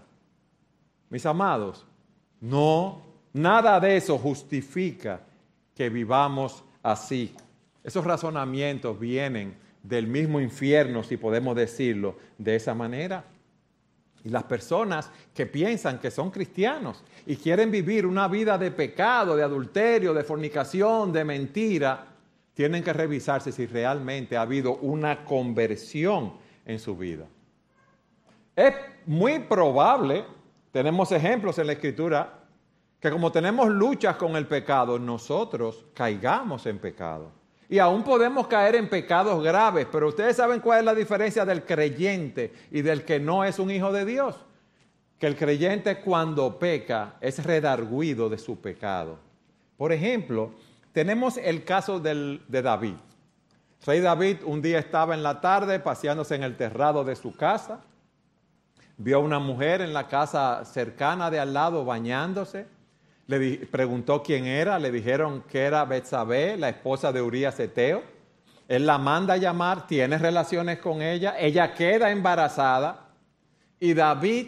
Mis 1.09 1.23
amados, 1.27 1.85
no, 2.41 3.03
nada 3.33 3.79
de 3.79 3.97
eso 3.97 4.17
justifica 4.17 5.21
que 5.75 5.89
vivamos 5.89 6.64
así. 6.85 7.33
Esos 7.83 8.05
razonamientos 8.05 8.99
vienen 8.99 9.55
del 9.81 10.07
mismo 10.07 10.39
infierno, 10.39 11.03
si 11.03 11.17
podemos 11.17 11.55
decirlo 11.55 12.15
de 12.37 12.55
esa 12.55 12.73
manera. 12.75 13.25
Y 14.23 14.29
las 14.29 14.43
personas 14.43 15.11
que 15.33 15.45
piensan 15.45 15.99
que 15.99 16.11
son 16.11 16.31
cristianos 16.31 17.03
y 17.25 17.35
quieren 17.35 17.71
vivir 17.71 18.05
una 18.05 18.27
vida 18.27 18.57
de 18.57 18.71
pecado, 18.71 19.35
de 19.35 19.43
adulterio, 19.43 20.13
de 20.13 20.23
fornicación, 20.23 21.11
de 21.11 21.25
mentira, 21.25 22.07
tienen 22.53 22.83
que 22.83 22.93
revisarse 22.93 23.51
si 23.51 23.65
realmente 23.65 24.37
ha 24.37 24.41
habido 24.41 24.75
una 24.77 25.25
conversión 25.25 26.33
en 26.65 26.79
su 26.79 26.95
vida. 26.95 27.25
Es 28.55 28.73
muy 29.05 29.39
probable, 29.39 30.23
tenemos 30.71 31.11
ejemplos 31.11 31.57
en 31.59 31.67
la 31.67 31.73
escritura, 31.73 32.44
que 32.99 33.11
como 33.11 33.31
tenemos 33.31 33.69
luchas 33.69 34.15
con 34.15 34.35
el 34.35 34.47
pecado, 34.47 34.97
nosotros 34.97 35.85
caigamos 35.93 36.65
en 36.65 36.79
pecado. 36.79 37.31
Y 37.67 37.79
aún 37.79 38.03
podemos 38.03 38.47
caer 38.47 38.75
en 38.75 38.89
pecados 38.89 39.43
graves, 39.43 39.87
pero 39.91 40.07
ustedes 40.07 40.35
saben 40.35 40.59
cuál 40.59 40.79
es 40.79 40.85
la 40.85 40.95
diferencia 40.95 41.45
del 41.45 41.63
creyente 41.63 42.53
y 42.71 42.81
del 42.81 43.03
que 43.03 43.19
no 43.19 43.43
es 43.43 43.59
un 43.59 43.71
hijo 43.71 43.91
de 43.91 44.05
Dios. 44.05 44.35
Que 45.19 45.27
el 45.27 45.35
creyente 45.35 46.01
cuando 46.01 46.59
peca 46.59 47.15
es 47.21 47.43
redarguido 47.43 48.29
de 48.29 48.37
su 48.37 48.59
pecado. 48.59 49.17
Por 49.77 49.91
ejemplo, 49.91 50.51
tenemos 50.91 51.37
el 51.37 51.63
caso 51.63 51.99
de 51.99 52.39
David. 52.47 52.95
Rey 53.85 53.99
David 53.99 54.37
un 54.45 54.61
día 54.61 54.79
estaba 54.79 55.13
en 55.13 55.21
la 55.21 55.41
tarde 55.41 55.79
paseándose 55.79 56.35
en 56.35 56.43
el 56.43 56.57
terrado 56.57 57.03
de 57.03 57.15
su 57.15 57.35
casa, 57.35 57.81
vio 58.97 59.17
a 59.17 59.19
una 59.19 59.37
mujer 59.39 59.81
en 59.81 59.93
la 59.93 60.07
casa 60.07 60.65
cercana 60.65 61.29
de 61.29 61.39
al 61.39 61.53
lado 61.53 61.85
bañándose, 61.85 62.67
le 63.27 63.57
preguntó 63.67 64.21
quién 64.21 64.45
era, 64.45 64.77
le 64.77 64.91
dijeron 64.91 65.43
que 65.49 65.61
era 65.61 65.85
Betsabé, 65.85 66.57
la 66.57 66.69
esposa 66.69 67.11
de 67.11 67.21
Urías 67.21 67.59
Eteo. 67.59 68.03
Él 68.67 68.85
la 68.85 68.97
manda 68.97 69.35
a 69.35 69.37
llamar, 69.37 69.87
tiene 69.87 70.17
relaciones 70.17 70.79
con 70.79 71.01
ella, 71.01 71.35
ella 71.39 71.73
queda 71.73 72.11
embarazada 72.11 73.09
y 73.79 73.93
David, 73.93 74.47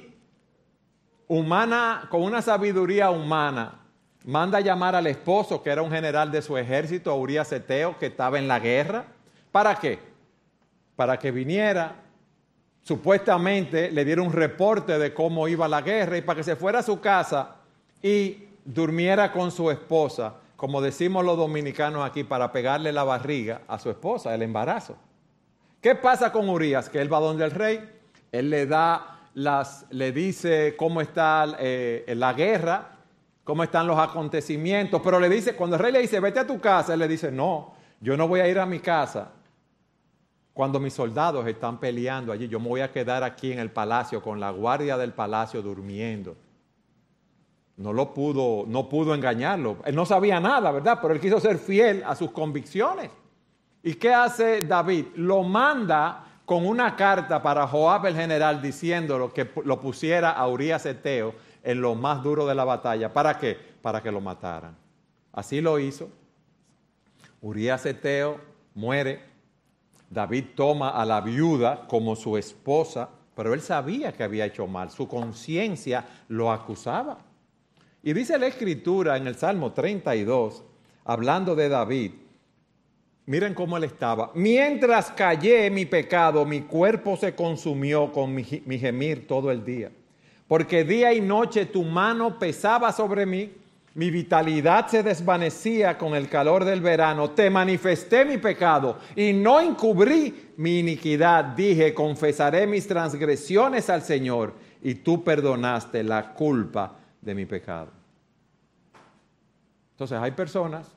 humana, 1.27 2.07
con 2.10 2.24
una 2.24 2.41
sabiduría 2.41 3.12
humana, 3.12 3.81
manda 4.25 4.57
a 4.60 4.62
llamar 4.62 4.96
al 4.96 5.07
esposo, 5.07 5.62
que 5.62 5.69
era 5.69 5.81
un 5.81 5.91
general 5.91 6.31
de 6.31 6.41
su 6.41 6.57
ejército, 6.57 7.15
Urías 7.15 7.51
Eteo, 7.51 7.98
que 7.98 8.07
estaba 8.07 8.39
en 8.39 8.48
la 8.48 8.60
guerra. 8.60 9.05
¿Para 9.51 9.75
qué? 9.75 10.00
Para 10.96 11.19
que 11.19 11.31
viniera, 11.31 11.96
supuestamente 12.81 13.91
le 13.91 14.05
diera 14.05 14.22
un 14.22 14.34
reporte 14.34 14.98
de 14.98 15.13
cómo 15.13 15.48
iba 15.48 15.67
la 15.67 15.81
guerra 15.81 16.17
y 16.17 16.22
para 16.22 16.38
que 16.38 16.43
se 16.43 16.55
fuera 16.55 16.79
a 16.79 16.84
su 16.84 17.00
casa 17.00 17.57
y 18.01 18.47
durmiera 18.67 19.31
con 19.31 19.50
su 19.50 19.71
esposa, 19.71 20.36
como 20.57 20.81
decimos 20.81 21.24
los 21.24 21.38
dominicanos 21.38 22.05
aquí, 22.05 22.25
para 22.25 22.51
pegarle 22.51 22.91
la 22.91 23.05
barriga 23.05 23.62
a 23.67 23.79
su 23.79 23.89
esposa, 23.89 24.36
el 24.36 24.41
embarazo. 24.41 24.97
¿Qué 25.81 25.95
pasa 25.95 26.33
con 26.33 26.50
Urias? 26.50 26.89
Que 26.89 27.00
él 27.00 27.12
va 27.12 27.19
donde 27.19 27.45
el 27.45 27.51
rey, 27.51 27.89
él 28.31 28.50
le 28.50 28.65
da 28.65 29.21
las, 29.36 29.86
le 29.89 30.12
dice 30.12 30.75
cómo 30.77 31.00
está 31.00 31.55
eh, 31.59 32.13
la 32.17 32.33
guerra, 32.33 32.97
cómo 33.45 33.63
están 33.63 33.88
los 33.88 33.97
acontecimientos, 33.97 35.01
pero 35.01 35.17
le 35.17 35.29
dice, 35.29 35.55
cuando 35.55 35.77
el 35.77 35.83
rey 35.83 35.93
le 35.93 36.01
dice, 36.01 36.19
vete 36.19 36.39
a 36.39 36.47
tu 36.47 36.59
casa, 36.59 36.93
él 36.93 37.00
le 37.00 37.07
dice, 37.07 37.31
no, 37.31 37.74
yo 38.01 38.17
no 38.17 38.27
voy 38.27 38.41
a 38.41 38.50
ir 38.50 38.59
a 38.59 38.65
mi 38.65 38.79
casa 38.79 39.31
cuando 40.51 40.79
mis 40.79 40.93
soldados 40.93 41.47
están 41.47 41.79
peleando 41.79 42.33
allí, 42.33 42.50
yo 42.50 42.59
me 42.59 42.67
voy 42.67 42.81
a 42.81 42.91
quedar 42.91 43.24
aquí 43.24 43.53
en 43.53 43.59
el 43.59 43.71
palacio 43.71 44.21
con 44.21 44.41
la 44.41 44.50
guardia 44.50 44.97
del 44.97 45.13
palacio 45.13 45.62
durmiendo 45.62 46.36
no 47.77 47.93
lo 47.93 48.13
pudo, 48.13 48.65
no 48.67 48.89
pudo 48.89 49.13
engañarlo. 49.13 49.77
Él 49.86 49.96
no 49.96 50.05
sabía 50.05 50.39
nada, 50.39 50.72
¿verdad? 50.72 50.98
Pero 51.01 51.13
él 51.13 51.19
quiso 51.19 51.39
ser 51.39 51.60
fiel 51.60 52.03
a 52.05 52.15
sus 52.15 52.31
convicciones. 52.31 53.12
¿Y 53.84 53.93
qué 53.93 54.13
hace 54.13 54.62
David? 54.62 55.05
Lo 55.15 55.43
manda 55.43 56.24
con 56.43 56.65
una 56.65 56.96
carta 56.96 57.41
para 57.41 57.67
Joab 57.67 58.07
el 58.07 58.15
general 58.15 58.62
diciéndolo 58.62 59.31
que 59.31 59.51
lo 59.63 59.79
pusiera 59.79 60.31
a 60.31 60.48
Urias 60.48 60.86
Eteo 60.88 61.36
en 61.63 61.79
lo 61.79 61.93
más 61.93 62.24
duro 62.24 62.48
de 62.48 62.55
la 62.55 62.65
batalla. 62.65 63.13
¿Para 63.13 63.38
qué? 63.38 63.55
Para 63.81 64.01
que 64.01 64.12
lo 64.12 64.22
mataran. 64.22 64.75
Así 65.31 65.62
lo 65.62 65.77
hizo. 65.77 66.10
Urias 67.41 67.86
Eteo 67.86 68.39
muere. 68.74 69.22
David 70.10 70.46
toma 70.55 70.89
a 70.89 71.05
la 71.05 71.22
viuda 71.22 71.86
como 71.88 72.15
su 72.15 72.38
esposa, 72.38 73.10
pero 73.36 73.53
él 73.53 73.62
sabía 73.62 74.13
que 74.13 74.24
había 74.24 74.46
hecho 74.46 74.65
mal. 74.65 74.89
Su 74.89 75.07
conciencia 75.07 76.05
lo 76.29 76.51
acusaba. 76.51 77.26
Y 78.08 78.14
dice 78.14 78.40
la 78.40 78.48
escritura 78.48 79.18
en 79.18 79.28
el 79.28 79.36
Salmo 79.36 79.74
32, 79.74 80.64
hablando 81.04 81.58
de 81.58 81.68
David, 81.68 82.12
miren 83.26 83.54
cómo 83.54 83.76
él 83.76 83.84
estaba. 83.84 84.32
Mientras 84.34 85.12
callé 85.12 85.70
mi 85.70 85.86
pecado, 85.86 86.46
mi 86.46 86.62
cuerpo 86.62 87.18
se 87.18 87.36
consumió 87.36 88.14
con 88.14 88.34
mi, 88.34 88.46
gemir 88.46 89.28
todo 89.28 89.52
el 89.52 89.66
día. 89.66 89.92
Porque 90.48 90.86
día 90.86 91.12
y 91.12 91.20
noche 91.20 91.66
tu 91.66 91.84
mano 91.84 92.40
pesaba 92.40 92.94
sobre 92.94 93.26
mí, 93.26 93.52
mi 93.94 94.10
vitalidad 94.10 94.88
se 94.88 95.04
desvanecía 95.04 95.98
con 95.98 96.16
el 96.16 96.30
calor 96.30 96.64
del 96.64 96.80
verano. 96.80 97.32
Te 97.32 97.50
manifesté 97.50 98.24
mi 98.24 98.38
pecado 98.38 99.00
y 99.18 99.34
no 99.34 99.60
encubrí 99.60 100.54
mi 100.56 100.80
iniquidad. 100.80 101.44
Dije, 101.44 101.94
confesaré 101.94 102.68
mis 102.68 102.88
transgresiones 102.88 103.90
al 103.90 104.02
Señor 104.02 104.54
y 104.82 104.96
tú 104.96 105.26
perdonaste 105.26 106.06
la 106.06 106.34
culpa 106.34 107.00
de 107.20 107.36
mi 107.36 107.46
pecado. 107.46 107.97
Entonces 109.98 110.20
hay 110.20 110.30
personas 110.30 110.88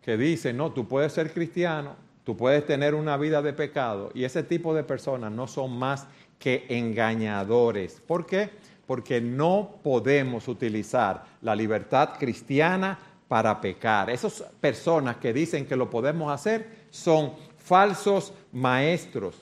que 0.00 0.16
dicen, 0.16 0.56
no, 0.56 0.70
tú 0.70 0.86
puedes 0.86 1.12
ser 1.12 1.32
cristiano, 1.32 1.96
tú 2.22 2.36
puedes 2.36 2.64
tener 2.64 2.94
una 2.94 3.16
vida 3.16 3.42
de 3.42 3.52
pecado, 3.52 4.12
y 4.14 4.22
ese 4.22 4.44
tipo 4.44 4.72
de 4.72 4.84
personas 4.84 5.32
no 5.32 5.48
son 5.48 5.76
más 5.76 6.06
que 6.38 6.64
engañadores. 6.68 8.00
¿Por 8.06 8.24
qué? 8.24 8.50
Porque 8.86 9.20
no 9.20 9.80
podemos 9.82 10.46
utilizar 10.46 11.24
la 11.42 11.56
libertad 11.56 12.10
cristiana 12.16 12.96
para 13.26 13.60
pecar. 13.60 14.08
Esas 14.10 14.44
personas 14.60 15.16
que 15.16 15.32
dicen 15.32 15.66
que 15.66 15.74
lo 15.74 15.90
podemos 15.90 16.32
hacer 16.32 16.86
son 16.90 17.32
falsos 17.56 18.32
maestros. 18.52 19.34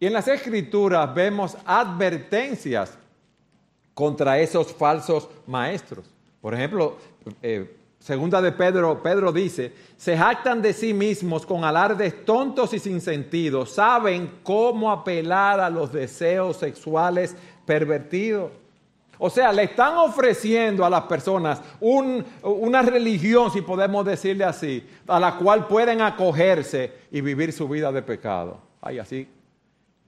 Y 0.00 0.06
en 0.06 0.14
las 0.14 0.26
escrituras 0.26 1.14
vemos 1.14 1.56
advertencias 1.64 2.98
contra 3.94 4.40
esos 4.40 4.72
falsos 4.72 5.28
maestros. 5.46 6.11
Por 6.42 6.54
ejemplo, 6.54 6.96
eh, 7.40 7.76
segunda 8.00 8.42
de 8.42 8.50
Pedro, 8.50 9.00
Pedro 9.00 9.32
dice, 9.32 9.72
se 9.96 10.18
jactan 10.18 10.60
de 10.60 10.72
sí 10.72 10.92
mismos 10.92 11.46
con 11.46 11.64
alardes 11.64 12.24
tontos 12.24 12.74
y 12.74 12.80
sin 12.80 13.00
sentido, 13.00 13.64
saben 13.64 14.40
cómo 14.42 14.90
apelar 14.90 15.60
a 15.60 15.70
los 15.70 15.92
deseos 15.92 16.56
sexuales 16.56 17.36
pervertidos. 17.64 18.50
O 19.18 19.30
sea, 19.30 19.52
le 19.52 19.62
están 19.62 19.96
ofreciendo 19.98 20.84
a 20.84 20.90
las 20.90 21.02
personas 21.02 21.62
una 21.78 22.82
religión, 22.82 23.52
si 23.52 23.62
podemos 23.62 24.04
decirle 24.04 24.42
así, 24.42 24.84
a 25.06 25.20
la 25.20 25.36
cual 25.36 25.68
pueden 25.68 26.00
acogerse 26.00 26.92
y 27.12 27.20
vivir 27.20 27.52
su 27.52 27.68
vida 27.68 27.92
de 27.92 28.02
pecado. 28.02 28.58
Ay, 28.80 28.98
así 28.98 29.28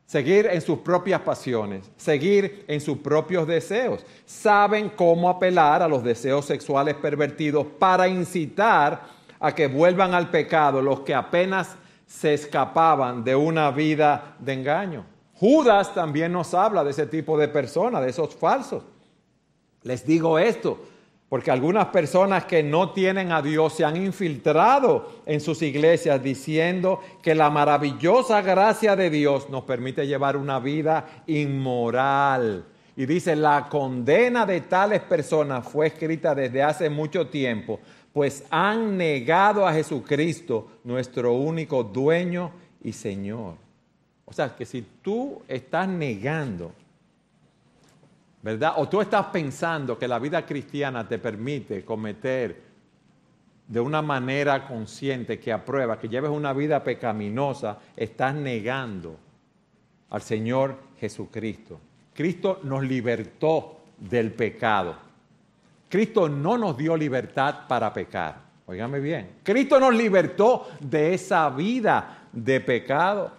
seguir 0.06 0.46
en 0.46 0.60
sus 0.60 0.78
propias 0.78 1.20
pasiones, 1.22 1.90
seguir 1.96 2.64
en 2.68 2.80
sus 2.80 2.98
propios 2.98 3.46
deseos. 3.46 4.04
Saben 4.24 4.90
cómo 4.90 5.28
apelar 5.28 5.82
a 5.82 5.88
los 5.88 6.04
deseos 6.04 6.44
sexuales 6.44 6.94
pervertidos 6.94 7.66
para 7.78 8.08
incitar 8.08 9.02
a 9.40 9.54
que 9.54 9.66
vuelvan 9.66 10.14
al 10.14 10.30
pecado 10.30 10.80
los 10.80 11.00
que 11.00 11.14
apenas 11.14 11.76
se 12.06 12.34
escapaban 12.34 13.24
de 13.24 13.34
una 13.34 13.70
vida 13.70 14.36
de 14.38 14.52
engaño. 14.52 15.04
Judas 15.34 15.92
también 15.94 16.32
nos 16.32 16.54
habla 16.54 16.84
de 16.84 16.90
ese 16.90 17.06
tipo 17.06 17.36
de 17.36 17.48
personas, 17.48 18.02
de 18.02 18.10
esos 18.10 18.34
falsos. 18.34 18.84
Les 19.82 20.06
digo 20.06 20.38
esto, 20.38 20.78
porque 21.34 21.50
algunas 21.50 21.86
personas 21.86 22.44
que 22.44 22.62
no 22.62 22.90
tienen 22.90 23.32
a 23.32 23.42
Dios 23.42 23.72
se 23.72 23.84
han 23.84 23.96
infiltrado 23.96 25.22
en 25.26 25.40
sus 25.40 25.62
iglesias 25.62 26.22
diciendo 26.22 27.00
que 27.20 27.34
la 27.34 27.50
maravillosa 27.50 28.40
gracia 28.40 28.94
de 28.94 29.10
Dios 29.10 29.50
nos 29.50 29.64
permite 29.64 30.06
llevar 30.06 30.36
una 30.36 30.60
vida 30.60 31.24
inmoral. 31.26 32.64
Y 32.96 33.04
dice, 33.06 33.34
la 33.34 33.68
condena 33.68 34.46
de 34.46 34.60
tales 34.60 35.00
personas 35.00 35.66
fue 35.66 35.88
escrita 35.88 36.36
desde 36.36 36.62
hace 36.62 36.88
mucho 36.88 37.26
tiempo, 37.26 37.80
pues 38.12 38.44
han 38.48 38.96
negado 38.96 39.66
a 39.66 39.72
Jesucristo, 39.72 40.68
nuestro 40.84 41.32
único 41.32 41.82
dueño 41.82 42.52
y 42.80 42.92
Señor. 42.92 43.54
O 44.24 44.32
sea, 44.32 44.54
que 44.54 44.64
si 44.64 44.86
tú 45.02 45.42
estás 45.48 45.88
negando 45.88 46.70
¿verdad? 48.44 48.74
O 48.76 48.86
tú 48.86 49.00
estás 49.00 49.24
pensando 49.28 49.98
que 49.98 50.06
la 50.06 50.18
vida 50.18 50.44
cristiana 50.44 51.08
te 51.08 51.18
permite 51.18 51.82
cometer 51.82 52.62
de 53.66 53.80
una 53.80 54.02
manera 54.02 54.68
consciente 54.68 55.40
que 55.40 55.50
aprueba, 55.50 55.98
que 55.98 56.10
lleves 56.10 56.30
una 56.30 56.52
vida 56.52 56.84
pecaminosa, 56.84 57.78
estás 57.96 58.34
negando 58.34 59.16
al 60.10 60.20
Señor 60.20 60.76
Jesucristo. 61.00 61.80
Cristo 62.12 62.60
nos 62.64 62.84
libertó 62.84 63.78
del 63.96 64.30
pecado. 64.32 64.94
Cristo 65.88 66.28
no 66.28 66.58
nos 66.58 66.76
dio 66.76 66.98
libertad 66.98 67.66
para 67.66 67.94
pecar. 67.94 68.36
Óigame 68.66 69.00
bien. 69.00 69.36
Cristo 69.42 69.80
nos 69.80 69.94
libertó 69.94 70.68
de 70.80 71.14
esa 71.14 71.48
vida 71.48 72.26
de 72.30 72.60
pecado. 72.60 73.32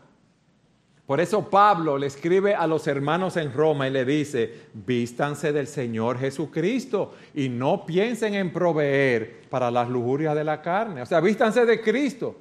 Por 1.05 1.21
eso 1.21 1.47
Pablo 1.49 1.99
le 1.99 2.07
escribe 2.07 2.55
a 2.55 2.65
los 2.65 2.87
hermanos 2.87 3.37
en 3.37 3.53
Roma 3.53 3.87
y 3.87 3.91
le 3.91 4.05
dice, 4.05 4.69
vístanse 4.73 5.53
del 5.53 5.67
Señor 5.67 6.17
Jesucristo 6.17 7.13
y 7.35 7.47
no 7.47 7.85
piensen 7.85 8.33
en 8.33 8.51
proveer 8.51 9.41
para 9.49 9.69
las 9.69 9.87
lujurias 9.87 10.33
de 10.33 10.43
la 10.43 10.63
carne. 10.63 11.03
O 11.03 11.05
sea, 11.05 11.19
vístanse 11.19 11.63
de 11.65 11.79
Cristo. 11.79 12.35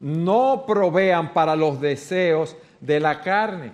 No 0.00 0.64
provean 0.66 1.32
para 1.32 1.54
los 1.54 1.80
deseos 1.80 2.56
de 2.80 2.98
la 2.98 3.20
carne. 3.20 3.72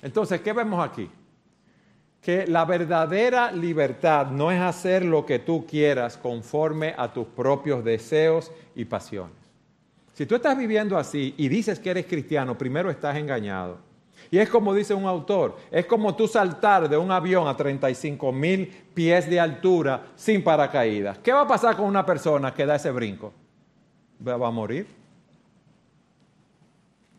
Entonces, 0.00 0.40
¿qué 0.40 0.52
vemos 0.52 0.88
aquí? 0.88 1.10
Que 2.20 2.46
la 2.46 2.64
verdadera 2.64 3.50
libertad 3.50 4.28
no 4.28 4.52
es 4.52 4.60
hacer 4.60 5.04
lo 5.04 5.26
que 5.26 5.40
tú 5.40 5.66
quieras 5.66 6.16
conforme 6.16 6.94
a 6.96 7.12
tus 7.12 7.26
propios 7.26 7.82
deseos 7.82 8.52
y 8.76 8.84
pasiones. 8.84 9.47
Si 10.18 10.26
tú 10.26 10.34
estás 10.34 10.58
viviendo 10.58 10.98
así 10.98 11.32
y 11.36 11.48
dices 11.48 11.78
que 11.78 11.90
eres 11.90 12.06
cristiano, 12.06 12.58
primero 12.58 12.90
estás 12.90 13.16
engañado. 13.16 13.78
Y 14.32 14.38
es 14.38 14.48
como 14.48 14.74
dice 14.74 14.92
un 14.92 15.06
autor, 15.06 15.56
es 15.70 15.86
como 15.86 16.16
tú 16.16 16.26
saltar 16.26 16.88
de 16.88 16.96
un 16.96 17.12
avión 17.12 17.46
a 17.46 17.56
35 17.56 18.32
mil 18.32 18.66
pies 18.92 19.30
de 19.30 19.38
altura 19.38 20.06
sin 20.16 20.42
paracaídas. 20.42 21.18
¿Qué 21.18 21.32
va 21.32 21.42
a 21.42 21.46
pasar 21.46 21.76
con 21.76 21.84
una 21.86 22.04
persona 22.04 22.52
que 22.52 22.66
da 22.66 22.74
ese 22.74 22.90
brinco? 22.90 23.32
Va 24.26 24.34
a 24.44 24.50
morir. 24.50 24.88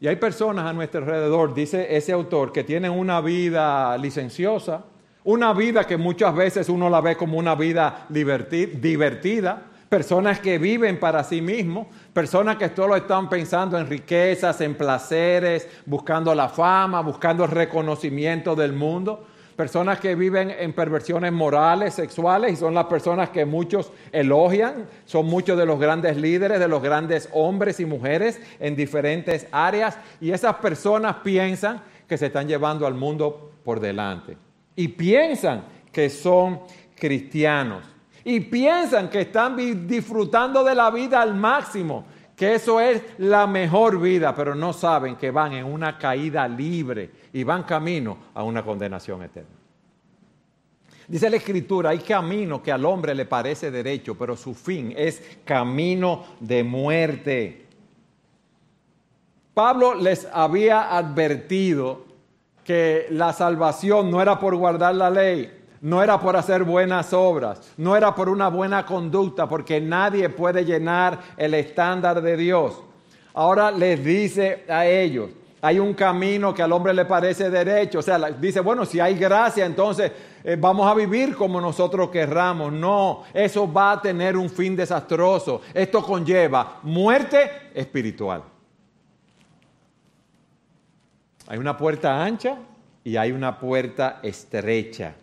Y 0.02 0.08
hay 0.08 0.18
personas 0.18 0.66
a 0.66 0.74
nuestro 0.74 1.00
alrededor, 1.00 1.54
dice 1.54 1.96
ese 1.96 2.12
autor, 2.12 2.52
que 2.52 2.66
tienen 2.66 2.92
una 2.92 3.22
vida 3.22 3.98
licenciosa, 3.98 4.84
una 5.24 5.54
vida 5.54 5.88
que 5.88 5.96
muchas 5.96 6.36
veces 6.36 6.68
uno 6.68 6.90
la 6.90 7.00
ve 7.00 7.16
como 7.16 7.38
una 7.38 7.56
vida 7.56 8.08
divertida, 8.10 9.70
personas 9.90 10.40
que 10.40 10.60
viven 10.60 11.00
para 11.00 11.24
sí 11.24 11.42
mismos, 11.42 11.88
personas 12.20 12.58
que 12.58 12.68
solo 12.76 12.98
están 12.98 13.30
pensando 13.30 13.78
en 13.78 13.88
riquezas, 13.88 14.60
en 14.60 14.76
placeres, 14.76 15.70
buscando 15.86 16.36
la 16.36 16.50
fama, 16.50 17.00
buscando 17.00 17.46
el 17.46 17.50
reconocimiento 17.50 18.58
del 18.58 18.74
mundo, 18.74 19.26
personas 19.56 20.02
que 20.02 20.16
viven 20.16 20.52
en 20.52 20.74
perversiones 20.74 21.32
morales, 21.32 21.94
sexuales, 21.94 22.52
y 22.52 22.56
son 22.58 22.74
las 22.74 22.88
personas 22.88 23.30
que 23.30 23.46
muchos 23.46 23.94
elogian, 24.12 24.86
son 25.06 25.28
muchos 25.28 25.58
de 25.58 25.66
los 25.66 25.80
grandes 25.80 26.18
líderes, 26.18 26.60
de 26.60 26.68
los 26.68 26.84
grandes 26.84 27.30
hombres 27.32 27.80
y 27.80 27.86
mujeres 27.86 28.42
en 28.60 28.76
diferentes 28.76 29.48
áreas, 29.54 29.98
y 30.20 30.32
esas 30.32 30.56
personas 30.58 31.16
piensan 31.24 31.82
que 32.06 32.18
se 32.18 32.26
están 32.26 32.50
llevando 32.50 32.86
al 32.86 32.96
mundo 32.96 33.54
por 33.64 33.80
delante, 33.80 34.36
y 34.76 34.90
piensan 34.90 35.64
que 35.90 36.10
son 36.10 36.60
cristianos 36.96 37.86
y 38.24 38.40
piensan 38.42 39.10
que 39.10 39.22
están 39.22 39.56
disfrutando 39.88 40.64
de 40.64 40.76
la 40.76 40.92
vida 40.92 41.22
al 41.22 41.36
máximo, 41.36 42.06
que 42.36 42.56
eso 42.56 42.80
es 42.80 43.02
la 43.18 43.48
mejor 43.48 44.00
vida, 44.00 44.34
pero 44.34 44.56
no 44.56 44.74
saben 44.74 45.16
que 45.16 45.32
van 45.32 45.54
en 45.54 45.66
una 45.66 45.98
caída 45.98 46.48
libre 46.48 47.12
y 47.34 47.44
van 47.44 47.64
camino 47.64 48.18
a 48.34 48.44
una 48.44 48.64
condenación 48.64 49.24
eterna. 49.24 49.60
Dice 51.08 51.30
la 51.30 51.38
escritura, 51.38 51.90
hay 51.90 52.00
camino 52.00 52.62
que 52.62 52.72
al 52.72 52.86
hombre 52.86 53.16
le 53.16 53.26
parece 53.26 53.72
derecho, 53.72 54.16
pero 54.16 54.38
su 54.38 54.54
fin 54.54 54.94
es 54.96 55.40
camino 55.44 56.24
de 56.40 56.64
muerte. 56.64 57.66
Pablo 59.56 59.96
les 59.96 60.26
había 60.32 60.96
advertido 60.96 62.06
que 62.64 63.08
la 63.10 63.34
salvación 63.34 64.12
no 64.12 64.22
era 64.22 64.40
por 64.40 64.56
guardar 64.56 64.94
la 64.94 65.10
ley, 65.10 65.59
no 65.82 66.04
era 66.04 66.20
por 66.20 66.36
hacer 66.36 66.64
buenas 66.64 67.14
obras, 67.14 67.74
no 67.78 67.96
era 67.96 68.14
por 68.14 68.30
una 68.30 68.50
buena 68.50 68.86
conducta, 68.86 69.48
porque 69.48 69.80
nadie 69.80 70.30
puede 70.30 70.66
llenar 70.66 71.20
el 71.38 71.54
estándar 71.54 72.22
de 72.22 72.38
Dios. 72.38 72.82
Ahora 73.34 73.72
les 73.72 74.04
dice 74.04 74.66
a 74.68 74.86
ellos, 74.86 75.30
hay 75.62 75.80
un 75.80 75.94
camino 75.94 76.54
que 76.54 76.62
al 76.62 76.72
hombre 76.72 76.94
le 76.94 77.06
parece 77.06 77.50
derecho, 77.50 78.00
o 78.00 78.02
sea, 78.02 78.18
dice, 78.32 78.62
bueno, 78.62 78.86
si 78.86 79.00
hay 79.00 79.16
gracia, 79.16 79.66
entonces 79.66 80.12
eh, 80.44 80.58
vamos 80.60 80.90
a 80.90 80.94
vivir 80.94 81.36
como 81.36 81.60
nosotros 81.60 82.10
querramos. 82.10 82.72
No, 82.72 83.24
eso 83.34 83.72
va 83.72 83.94
a 83.94 84.02
tener 84.02 84.38
un 84.38 84.50
fin 84.50 84.76
desastroso. 84.76 85.62
Esto 85.74 86.02
conlleva 86.02 86.80
muerte 86.84 87.72
espiritual. 87.74 88.44
Hay 91.48 91.58
una 91.58 91.76
puerta 91.76 92.24
ancha 92.24 92.58
y 93.04 93.18
hay 93.18 93.32
una 93.32 93.60
puerta 93.60 94.20
estrecha. 94.22 95.16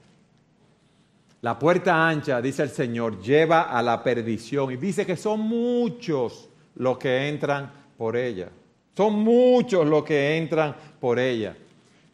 La 1.47 1.57
puerta 1.57 2.09
ancha, 2.09 2.43
dice 2.43 2.65
el 2.65 2.71
Señor, 2.71 3.21
lleva 3.21 3.71
a 3.71 3.81
la 3.81 4.03
perdición 4.03 4.73
y 4.73 4.77
dice 4.77 5.07
que 5.07 5.17
son 5.17 5.39
muchos 5.39 6.49
los 6.75 6.99
que 6.99 7.29
entran 7.29 7.71
por 7.97 8.17
ella. 8.17 8.49
Son 8.97 9.21
muchos 9.21 9.87
los 9.87 10.03
que 10.03 10.39
entran 10.39 10.75
por 10.99 11.21
ella. 11.21 11.57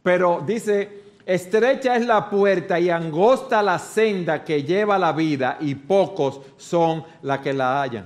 Pero 0.03 0.45
dice, 0.47 1.05
estrecha 1.25 1.97
es 1.97 2.05
la 2.05 2.29
puerta 2.29 2.79
y 2.79 2.91
angosta 2.91 3.63
la 3.63 3.79
senda 3.79 4.45
que 4.45 4.65
lleva 4.65 4.99
la 4.99 5.13
vida 5.13 5.57
y 5.61 5.77
pocos 5.77 6.43
son 6.59 7.03
las 7.23 7.39
que 7.39 7.55
la 7.55 7.81
hallan. 7.81 8.05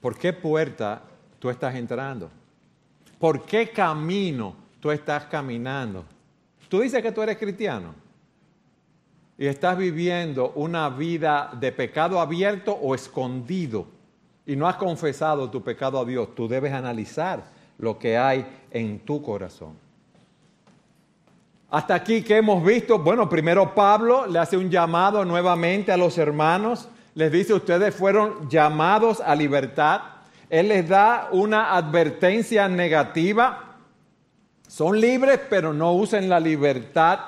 ¿Por 0.00 0.16
qué 0.16 0.32
puerta 0.32 1.02
tú 1.40 1.50
estás 1.50 1.74
entrando? 1.74 2.30
¿Por 3.18 3.44
qué 3.44 3.68
camino 3.68 4.54
tú 4.78 4.92
estás 4.92 5.24
caminando? 5.24 6.04
Tú 6.68 6.78
dices 6.82 7.02
que 7.02 7.10
tú 7.10 7.20
eres 7.20 7.36
cristiano 7.36 8.05
y 9.38 9.46
estás 9.46 9.76
viviendo 9.76 10.52
una 10.54 10.88
vida 10.88 11.50
de 11.58 11.72
pecado 11.72 12.20
abierto 12.20 12.72
o 12.72 12.94
escondido 12.94 13.86
y 14.46 14.56
no 14.56 14.66
has 14.66 14.76
confesado 14.76 15.50
tu 15.50 15.62
pecado 15.62 16.00
a 16.00 16.04
Dios, 16.04 16.34
tú 16.34 16.48
debes 16.48 16.72
analizar 16.72 17.42
lo 17.78 17.98
que 17.98 18.16
hay 18.16 18.46
en 18.70 19.00
tu 19.00 19.20
corazón. 19.20 19.74
Hasta 21.68 21.96
aquí 21.96 22.22
que 22.22 22.36
hemos 22.36 22.64
visto, 22.64 22.98
bueno, 23.00 23.28
primero 23.28 23.74
Pablo 23.74 24.26
le 24.26 24.38
hace 24.38 24.56
un 24.56 24.70
llamado 24.70 25.24
nuevamente 25.24 25.90
a 25.90 25.96
los 25.96 26.16
hermanos, 26.16 26.88
les 27.14 27.32
dice, 27.32 27.54
ustedes 27.54 27.94
fueron 27.94 28.48
llamados 28.48 29.20
a 29.20 29.34
libertad, 29.34 30.00
él 30.48 30.68
les 30.68 30.88
da 30.88 31.28
una 31.32 31.74
advertencia 31.74 32.68
negativa, 32.68 33.78
son 34.68 35.00
libres, 35.00 35.40
pero 35.50 35.72
no 35.72 35.92
usen 35.92 36.28
la 36.28 36.38
libertad 36.38 37.18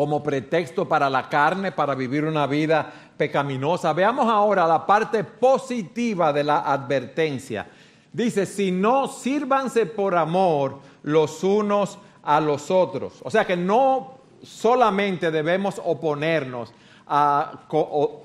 como 0.00 0.22
pretexto 0.22 0.88
para 0.88 1.10
la 1.10 1.28
carne, 1.28 1.72
para 1.72 1.94
vivir 1.94 2.24
una 2.24 2.46
vida 2.46 2.90
pecaminosa. 3.18 3.92
Veamos 3.92 4.26
ahora 4.30 4.66
la 4.66 4.86
parte 4.86 5.24
positiva 5.24 6.32
de 6.32 6.42
la 6.42 6.60
advertencia. 6.60 7.66
Dice, 8.10 8.46
si 8.46 8.70
no, 8.70 9.08
sírvanse 9.08 9.84
por 9.84 10.16
amor 10.16 10.78
los 11.02 11.44
unos 11.44 11.98
a 12.22 12.40
los 12.40 12.70
otros. 12.70 13.20
O 13.22 13.30
sea 13.30 13.44
que 13.46 13.58
no 13.58 14.14
solamente 14.42 15.30
debemos 15.30 15.78
oponernos, 15.84 16.72
a, 17.06 17.66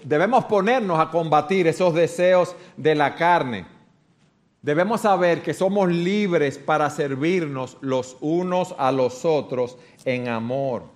debemos 0.02 0.46
ponernos 0.46 0.98
a 0.98 1.12
combatir 1.12 1.68
esos 1.68 1.94
deseos 1.94 2.56
de 2.78 2.96
la 2.96 3.16
carne. 3.16 3.66
Debemos 4.62 5.02
saber 5.02 5.42
que 5.42 5.54
somos 5.54 5.90
libres 5.90 6.58
para 6.58 6.90
servirnos 6.90 7.76
los 7.82 8.16
unos 8.22 8.74
a 8.78 8.94
los 8.94 9.26
otros 9.26 9.78
en 10.06 10.30
amor. 10.30 10.95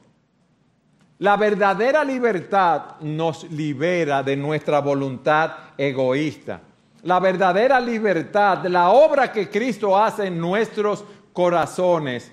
La 1.19 1.35
verdadera 1.35 2.05
libertad 2.05 2.97
nos 3.01 3.43
libera 3.51 4.23
de 4.23 4.37
nuestra 4.37 4.79
voluntad 4.79 5.51
egoísta. 5.77 6.61
La 7.03 7.19
verdadera 7.19 7.77
libertad, 7.81 8.65
la 8.67 8.91
obra 8.91 9.29
que 9.29 9.49
Cristo 9.49 9.97
hace 9.97 10.27
en 10.27 10.39
nuestros 10.39 11.03
corazones, 11.33 12.31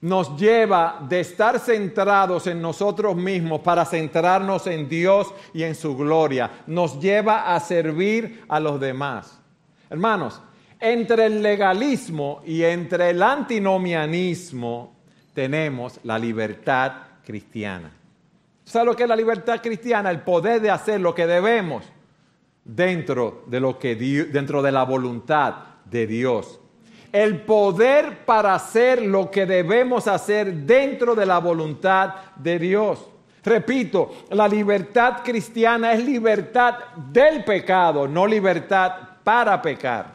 nos 0.00 0.36
lleva 0.36 1.04
de 1.08 1.18
estar 1.18 1.58
centrados 1.58 2.46
en 2.46 2.62
nosotros 2.62 3.16
mismos 3.16 3.60
para 3.60 3.84
centrarnos 3.84 4.68
en 4.68 4.88
Dios 4.88 5.34
y 5.52 5.64
en 5.64 5.74
su 5.74 5.96
gloria. 5.96 6.48
Nos 6.68 7.00
lleva 7.00 7.52
a 7.52 7.58
servir 7.58 8.44
a 8.48 8.60
los 8.60 8.78
demás. 8.78 9.40
Hermanos, 9.90 10.40
entre 10.78 11.26
el 11.26 11.42
legalismo 11.42 12.40
y 12.46 12.62
entre 12.62 13.10
el 13.10 13.20
antinomianismo 13.20 14.94
tenemos 15.34 15.98
la 16.04 16.20
libertad 16.20 16.92
cristiana. 17.24 18.01
¿Sabe 18.72 18.86
lo 18.86 18.96
que 18.96 19.02
es 19.02 19.08
la 19.10 19.16
libertad 19.16 19.60
cristiana? 19.60 20.10
El 20.10 20.22
poder 20.22 20.58
de 20.62 20.70
hacer 20.70 20.98
lo 20.98 21.14
que 21.14 21.26
debemos 21.26 21.84
dentro 22.64 23.44
de, 23.46 23.60
lo 23.60 23.78
que 23.78 23.94
dentro 23.94 24.62
de 24.62 24.72
la 24.72 24.84
voluntad 24.84 25.56
de 25.84 26.06
Dios. 26.06 26.58
El 27.12 27.42
poder 27.42 28.24
para 28.24 28.54
hacer 28.54 29.02
lo 29.02 29.30
que 29.30 29.44
debemos 29.44 30.08
hacer 30.08 30.54
dentro 30.54 31.14
de 31.14 31.26
la 31.26 31.36
voluntad 31.36 32.14
de 32.36 32.58
Dios. 32.58 33.10
Repito, 33.44 34.10
la 34.30 34.48
libertad 34.48 35.18
cristiana 35.22 35.92
es 35.92 36.02
libertad 36.02 36.76
del 37.12 37.44
pecado, 37.44 38.08
no 38.08 38.26
libertad 38.26 38.92
para 39.22 39.60
pecar. 39.60 40.14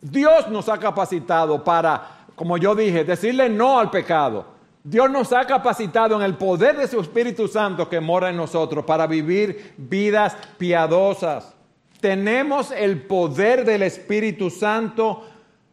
Dios 0.00 0.46
nos 0.50 0.68
ha 0.68 0.78
capacitado 0.78 1.64
para, 1.64 2.26
como 2.36 2.56
yo 2.58 2.76
dije, 2.76 3.02
decirle 3.02 3.48
no 3.48 3.80
al 3.80 3.90
pecado 3.90 4.51
Dios 4.84 5.10
nos 5.10 5.32
ha 5.32 5.46
capacitado 5.46 6.16
en 6.16 6.22
el 6.22 6.36
poder 6.36 6.76
de 6.76 6.88
su 6.88 7.00
Espíritu 7.00 7.46
Santo 7.46 7.88
que 7.88 8.00
mora 8.00 8.30
en 8.30 8.36
nosotros 8.36 8.84
para 8.84 9.06
vivir 9.06 9.74
vidas 9.76 10.36
piadosas. 10.58 11.54
Tenemos 12.00 12.72
el 12.72 13.02
poder 13.02 13.64
del 13.64 13.82
Espíritu 13.82 14.50
Santo 14.50 15.24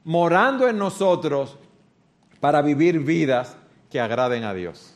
morando 0.04 0.68
en 0.68 0.78
nosotros 0.78 1.58
para 2.40 2.62
vivir 2.62 3.00
vidas 3.00 3.58
que 3.90 4.00
agraden 4.00 4.44
a 4.44 4.54
Dios. 4.54 4.94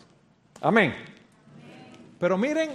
Amén. 0.61 0.93
Pero 2.19 2.37
miren, 2.37 2.69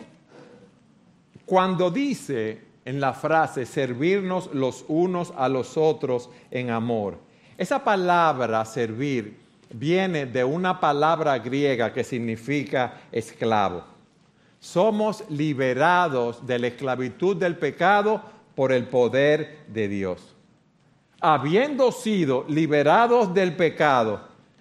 cuando 1.47 1.91
dice 1.91 2.61
en 2.85 3.01
la 3.01 3.13
frase 3.13 3.65
servirnos 3.65 4.51
los 4.53 4.85
unos 4.89 5.33
a 5.37 5.49
los 5.49 5.77
otros 5.77 6.31
en 6.51 6.71
amor, 6.71 7.19
esa 7.57 7.85
palabra 7.85 8.65
servir 8.65 9.38
viene 9.71 10.27
de 10.27 10.45
una 10.45 10.81
palabra 10.81 11.39
griega 11.39 11.93
que 11.93 12.05
significa 12.05 13.03
esclavo. 13.13 13.85
Somos 14.61 15.25
liberados 15.31 16.47
de 16.47 16.59
la 16.59 16.67
esclavitud 16.69 17.37
del 17.37 17.57
pecado 17.57 18.23
por 18.55 18.73
el 18.73 18.89
poder 18.89 19.59
de 19.69 19.89
Dios. 19.89 20.35
Habiendo 21.21 21.93
sido 21.93 22.45
liberados 22.49 23.33
del 23.35 23.55
pecado, 23.55 24.21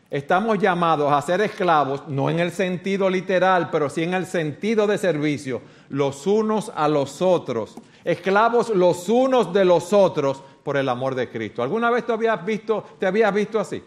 estamos 0.10 0.60
llamados 0.60 1.12
a 1.12 1.22
ser 1.22 1.42
esclavos, 1.42 2.08
no 2.08 2.30
en 2.30 2.40
el 2.40 2.52
sentido 2.52 3.10
literal, 3.10 3.70
pero 3.72 3.90
sí 3.90 4.04
en 4.04 4.14
el 4.14 4.26
sentido 4.26 4.88
de 4.88 4.98
servicio, 4.98 5.62
los 5.90 6.28
unos 6.28 6.72
a 6.76 6.88
los 6.88 7.22
otros, 7.22 7.76
esclavos 8.04 8.70
los 8.70 9.10
unos 9.10 9.52
de 9.54 9.66
los 9.66 9.94
otros 9.94 10.44
por 10.64 10.78
el 10.78 10.90
amor 10.90 11.16
de 11.16 11.30
Cristo. 11.30 11.64
¿Alguna 11.64 11.90
vez 11.90 12.08
habías 12.10 12.46
visto, 12.46 12.84
te 13.00 13.08
habías 13.08 13.34
visto 13.34 13.60
así? 13.60 13.82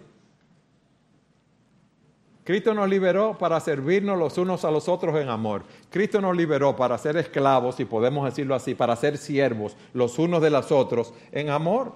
Cristo 2.44 2.72
nos 2.74 2.88
liberó 2.88 3.36
para 3.36 3.60
servirnos 3.60 4.18
los 4.18 4.38
unos 4.38 4.64
a 4.64 4.70
los 4.70 4.88
otros 4.88 5.16
en 5.20 5.28
amor. 5.28 5.64
Cristo 5.90 6.20
nos 6.20 6.36
liberó 6.36 6.74
para 6.74 6.96
ser 6.98 7.16
esclavos, 7.16 7.76
si 7.76 7.84
podemos 7.84 8.24
decirlo 8.24 8.54
así, 8.54 8.74
para 8.74 8.96
ser 8.96 9.18
siervos 9.18 9.76
los 9.92 10.18
unos 10.18 10.40
de 10.40 10.50
los 10.50 10.72
otros 10.72 11.12
en 11.32 11.50
amor. 11.50 11.92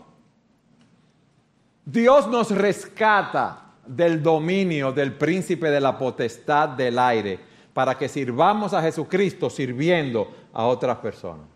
Dios 1.85 2.29
nos 2.29 2.51
rescata 2.51 3.73
del 3.87 4.23
dominio 4.23 4.93
del 4.93 5.13
príncipe 5.15 5.71
de 5.71 5.81
la 5.81 5.99
potestad 5.99 6.71
del 6.71 6.99
aire 6.99 7.39
para 7.73 7.99
que 7.99 8.09
sirvamos 8.09 8.73
a 8.73 8.83
Jesucristo 8.83 9.51
sirviendo 9.51 10.33
a 10.53 10.67
otras 10.67 10.99
personas. 10.99 11.47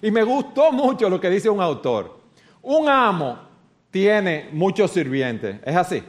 Y 0.00 0.10
me 0.10 0.22
gustó 0.22 0.72
mucho 0.72 1.08
lo 1.08 1.20
que 1.20 1.30
dice 1.30 1.48
un 1.48 1.60
autor. 1.60 2.18
Un 2.62 2.88
amo 2.88 3.38
tiene 3.90 4.48
muchos 4.52 4.90
sirvientes, 4.90 5.60
¿es 5.64 5.76
así? 5.76 6.02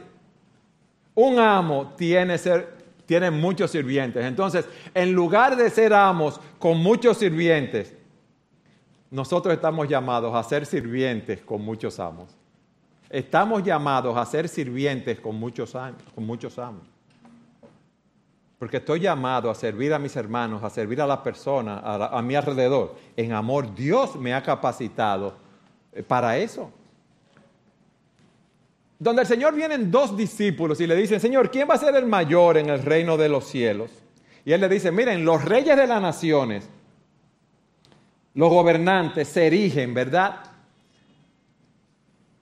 Un 1.20 1.40
amo 1.40 1.94
tiene, 1.96 2.38
ser, 2.38 2.76
tiene 3.04 3.28
muchos 3.32 3.72
sirvientes. 3.72 4.24
Entonces, 4.24 4.68
en 4.94 5.12
lugar 5.12 5.56
de 5.56 5.68
ser 5.68 5.92
amos 5.92 6.40
con 6.60 6.78
muchos 6.78 7.18
sirvientes, 7.18 7.92
nosotros 9.10 9.52
estamos 9.52 9.88
llamados 9.88 10.32
a 10.32 10.40
ser 10.44 10.64
sirvientes 10.64 11.40
con 11.40 11.60
muchos 11.60 11.98
amos. 11.98 12.36
Estamos 13.10 13.64
llamados 13.64 14.16
a 14.16 14.24
ser 14.26 14.48
sirvientes 14.48 15.18
con 15.18 15.34
muchos, 15.34 15.76
con 16.14 16.24
muchos 16.24 16.56
amos. 16.56 16.86
Porque 18.56 18.76
estoy 18.76 19.00
llamado 19.00 19.50
a 19.50 19.56
servir 19.56 19.92
a 19.92 19.98
mis 19.98 20.14
hermanos, 20.14 20.62
a 20.62 20.70
servir 20.70 21.02
a 21.02 21.06
las 21.08 21.18
personas 21.18 21.82
a, 21.82 22.16
a 22.16 22.22
mi 22.22 22.36
alrededor. 22.36 22.94
En 23.16 23.32
amor, 23.32 23.74
Dios 23.74 24.14
me 24.14 24.34
ha 24.34 24.42
capacitado 24.44 25.34
eh, 25.92 26.00
para 26.00 26.38
eso. 26.38 26.70
Donde 28.98 29.22
el 29.22 29.28
Señor 29.28 29.54
vienen 29.54 29.90
dos 29.90 30.16
discípulos 30.16 30.80
y 30.80 30.86
le 30.86 30.96
dicen, 30.96 31.20
Señor, 31.20 31.50
¿quién 31.50 31.68
va 31.68 31.74
a 31.74 31.78
ser 31.78 31.94
el 31.94 32.06
mayor 32.06 32.56
en 32.56 32.68
el 32.68 32.82
reino 32.82 33.16
de 33.16 33.28
los 33.28 33.46
cielos? 33.46 33.90
Y 34.44 34.52
Él 34.52 34.60
le 34.60 34.68
dice, 34.68 34.90
miren, 34.90 35.24
los 35.24 35.44
reyes 35.44 35.76
de 35.76 35.86
las 35.86 36.02
naciones, 36.02 36.68
los 38.34 38.50
gobernantes 38.50 39.28
se 39.28 39.46
erigen, 39.46 39.94
¿verdad? 39.94 40.48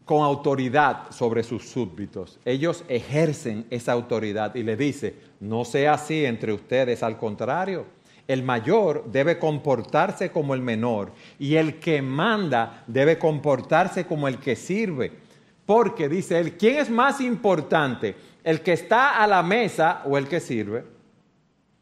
con 0.07 0.23
autoridad 0.23 1.11
sobre 1.11 1.43
sus 1.43 1.69
súbditos. 1.69 2.39
Ellos 2.45 2.85
ejercen 2.89 3.67
esa 3.71 3.93
autoridad 3.93 4.55
y 4.55 4.63
le 4.63 4.77
dice, 4.77 5.17
no 5.41 5.65
sea 5.65 5.95
así 5.95 6.25
entre 6.25 6.53
ustedes, 6.53 7.03
al 7.03 7.19
contrario, 7.19 7.87
el 8.29 8.45
mayor 8.45 9.05
debe 9.11 9.39
comportarse 9.39 10.31
como 10.31 10.55
el 10.55 10.63
menor 10.63 11.13
y 11.41 11.57
el 11.57 11.81
que 11.81 12.03
manda 12.03 12.85
debe 12.87 13.19
comportarse 13.19 14.07
como 14.07 14.29
el 14.29 14.39
que 14.39 14.55
sirve. 14.55 15.26
Porque 15.67 16.09
dice 16.09 16.39
él, 16.39 16.57
¿quién 16.57 16.77
es 16.77 16.89
más 16.89 17.21
importante? 17.21 18.15
¿El 18.45 18.63
que 18.63 18.73
está 18.73 19.23
a 19.23 19.27
la 19.27 19.43
mesa 19.43 20.03
o 20.07 20.17
el 20.17 20.29
que 20.29 20.39
sirve? 20.39 20.85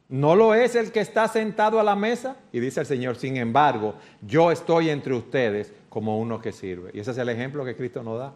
¿No 0.08 0.34
lo 0.34 0.54
es 0.54 0.74
el 0.74 0.90
que 0.90 1.00
está 1.00 1.28
sentado 1.28 1.78
a 1.78 1.82
la 1.82 1.94
mesa? 1.94 2.36
Y 2.52 2.60
dice 2.60 2.80
el 2.80 2.86
Señor, 2.86 3.16
sin 3.16 3.36
embargo, 3.36 3.94
yo 4.22 4.50
estoy 4.50 4.88
entre 4.88 5.12
ustedes 5.14 5.72
como 5.90 6.18
uno 6.18 6.40
que 6.40 6.52
sirve. 6.52 6.90
Y 6.94 7.00
ese 7.00 7.10
es 7.10 7.18
el 7.18 7.28
ejemplo 7.28 7.64
que 7.64 7.76
Cristo 7.76 8.02
nos 8.02 8.18
da. 8.18 8.32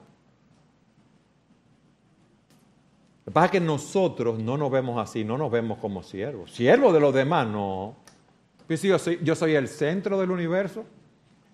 Lo 3.24 3.30
que 3.30 3.30
pasa 3.32 3.46
es 3.46 3.52
que 3.52 3.60
nosotros 3.60 4.38
no 4.38 4.56
nos 4.56 4.70
vemos 4.70 4.98
así, 4.98 5.24
no 5.24 5.38
nos 5.38 5.50
vemos 5.50 5.78
como 5.78 6.02
siervos. 6.02 6.50
Siervos 6.50 6.92
de 6.92 7.00
los 7.00 7.14
demás, 7.14 7.46
no. 7.46 7.96
Yo 8.68 8.98
soy, 8.98 9.20
yo 9.22 9.34
soy 9.34 9.54
el 9.54 9.68
centro 9.68 10.18
del 10.18 10.30
universo. 10.30 10.84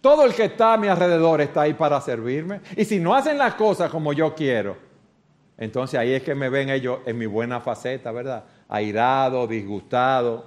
Todo 0.05 0.27
el 0.27 0.35
que 0.35 0.45
está 0.45 0.75
a 0.75 0.77
mi 0.77 0.87
alrededor 0.87 1.41
está 1.41 1.63
ahí 1.63 1.73
para 1.73 1.99
servirme. 1.99 2.61
Y 2.77 2.85
si 2.85 3.01
no 3.01 3.15
hacen 3.15 3.39
las 3.39 3.55
cosas 3.55 3.91
como 3.91 4.13
yo 4.13 4.35
quiero, 4.35 4.77
entonces 5.57 5.99
ahí 5.99 6.13
es 6.13 6.23
que 6.23 6.35
me 6.35 6.51
ven 6.51 6.69
ellos 6.69 6.99
en 7.07 7.17
mi 7.17 7.25
buena 7.25 7.59
faceta, 7.59 8.13
¿verdad? 8.13 8.45
Airado, 8.69 9.47
disgustado. 9.47 10.45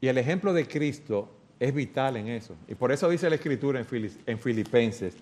Y 0.00 0.08
el 0.08 0.18
ejemplo 0.18 0.52
de 0.52 0.66
Cristo 0.66 1.28
es 1.60 1.72
vital 1.72 2.16
en 2.16 2.26
eso. 2.26 2.56
Y 2.66 2.74
por 2.74 2.90
eso 2.90 3.08
dice 3.08 3.30
la 3.30 3.36
Escritura 3.36 3.80
en 4.26 4.38
Filipenses, 4.40 5.14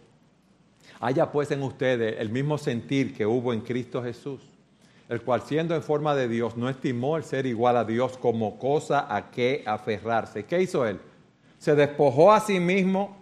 haya 1.00 1.30
pues 1.30 1.50
en 1.50 1.62
ustedes 1.62 2.18
el 2.18 2.30
mismo 2.30 2.56
sentir 2.56 3.14
que 3.14 3.26
hubo 3.26 3.52
en 3.52 3.60
Cristo 3.60 4.02
Jesús, 4.02 4.40
el 5.10 5.20
cual 5.20 5.42
siendo 5.42 5.74
en 5.74 5.82
forma 5.82 6.14
de 6.14 6.28
Dios 6.28 6.56
no 6.56 6.70
estimó 6.70 7.18
el 7.18 7.24
ser 7.24 7.44
igual 7.44 7.76
a 7.76 7.84
Dios 7.84 8.16
como 8.16 8.58
cosa 8.58 9.14
a 9.14 9.30
que 9.30 9.62
aferrarse. 9.66 10.46
¿Qué 10.46 10.62
hizo 10.62 10.86
él? 10.86 10.98
Se 11.58 11.74
despojó 11.74 12.32
a 12.32 12.40
sí 12.40 12.60
mismo, 12.60 13.16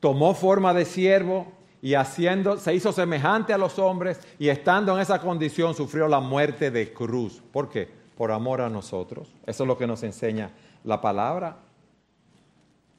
tomó 0.00 0.34
forma 0.34 0.72
de 0.72 0.84
siervo 0.84 1.46
y 1.82 1.94
haciendo, 1.94 2.58
se 2.58 2.74
hizo 2.74 2.92
semejante 2.92 3.52
a 3.52 3.58
los 3.58 3.78
hombres 3.78 4.20
y 4.38 4.48
estando 4.48 4.94
en 4.94 5.00
esa 5.00 5.20
condición 5.20 5.74
sufrió 5.74 6.06
la 6.06 6.20
muerte 6.20 6.70
de 6.70 6.92
cruz. 6.92 7.42
¿Por 7.52 7.68
qué? 7.68 7.88
Por 8.16 8.30
amor 8.30 8.60
a 8.60 8.70
nosotros. 8.70 9.28
Eso 9.46 9.64
es 9.64 9.66
lo 9.66 9.76
que 9.76 9.86
nos 9.86 10.02
enseña 10.04 10.52
la 10.84 11.00
palabra. 11.00 11.56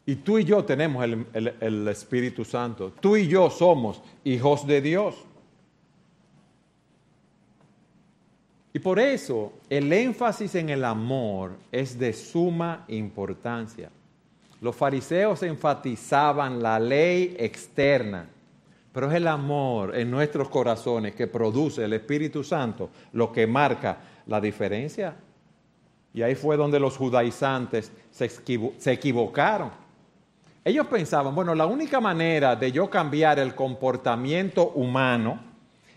Y 0.06 0.16
tú 0.16 0.38
y 0.38 0.44
yo 0.44 0.66
tenemos 0.66 1.06
el, 1.06 1.88
Espíritu 1.88 2.44
Santo. 2.44 2.92
Tú 3.00 3.16
y 3.16 3.28
yo 3.28 3.50
somos 3.50 4.02
hijos 4.26 4.68
de 4.68 4.82
Dios. 4.82 5.16
Y 8.74 8.80
por 8.80 9.00
eso 9.00 9.54
el 9.70 9.94
énfasis 9.94 10.56
en 10.56 10.70
el 10.70 10.84
amor 10.84 11.52
es 11.72 11.98
de 11.98 12.12
suma 12.12 12.84
importancia. 12.90 13.90
Los 14.64 14.76
fariseos 14.76 15.44
enfatizaban 15.44 16.64
la 16.64 16.80
ley 16.80 17.36
externa, 17.38 18.28
pero 18.92 19.12
es 19.12 19.14
el 19.14 19.28
amor 19.28 19.96
en 19.96 20.10
nuestros 20.10 20.50
corazones 20.50 21.14
que 21.14 21.28
produce 21.28 21.84
el 21.84 21.94
Espíritu 21.94 22.44
Santo 22.44 22.90
lo 23.12 23.32
que 23.32 23.46
marca 23.46 24.00
la 24.26 24.42
diferencia. 24.42 25.14
Y 26.16 26.24
ahí 26.24 26.34
fue 26.34 26.58
donde 26.58 26.80
los 26.80 26.98
judaizantes 26.98 27.92
se 28.10 28.92
equivocaron 28.92 29.84
ellos 30.66 30.88
pensaban, 30.88 31.36
bueno, 31.36 31.54
la 31.54 31.66
única 31.66 32.00
manera 32.00 32.56
de 32.56 32.72
yo 32.72 32.90
cambiar 32.90 33.38
el 33.38 33.54
comportamiento 33.54 34.70
humano 34.70 35.40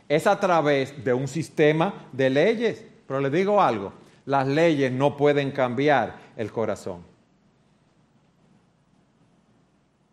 es 0.08 0.26
a 0.26 0.40
través 0.40 1.04
de 1.04 1.14
un 1.14 1.28
sistema 1.28 2.08
de 2.10 2.30
leyes. 2.30 2.84
Pero 3.06 3.20
les 3.20 3.30
digo 3.30 3.62
algo, 3.62 3.92
las 4.24 4.46
leyes 4.46 4.90
no 4.90 5.16
pueden 5.16 5.52
cambiar 5.52 6.16
el 6.36 6.50
corazón. 6.50 7.15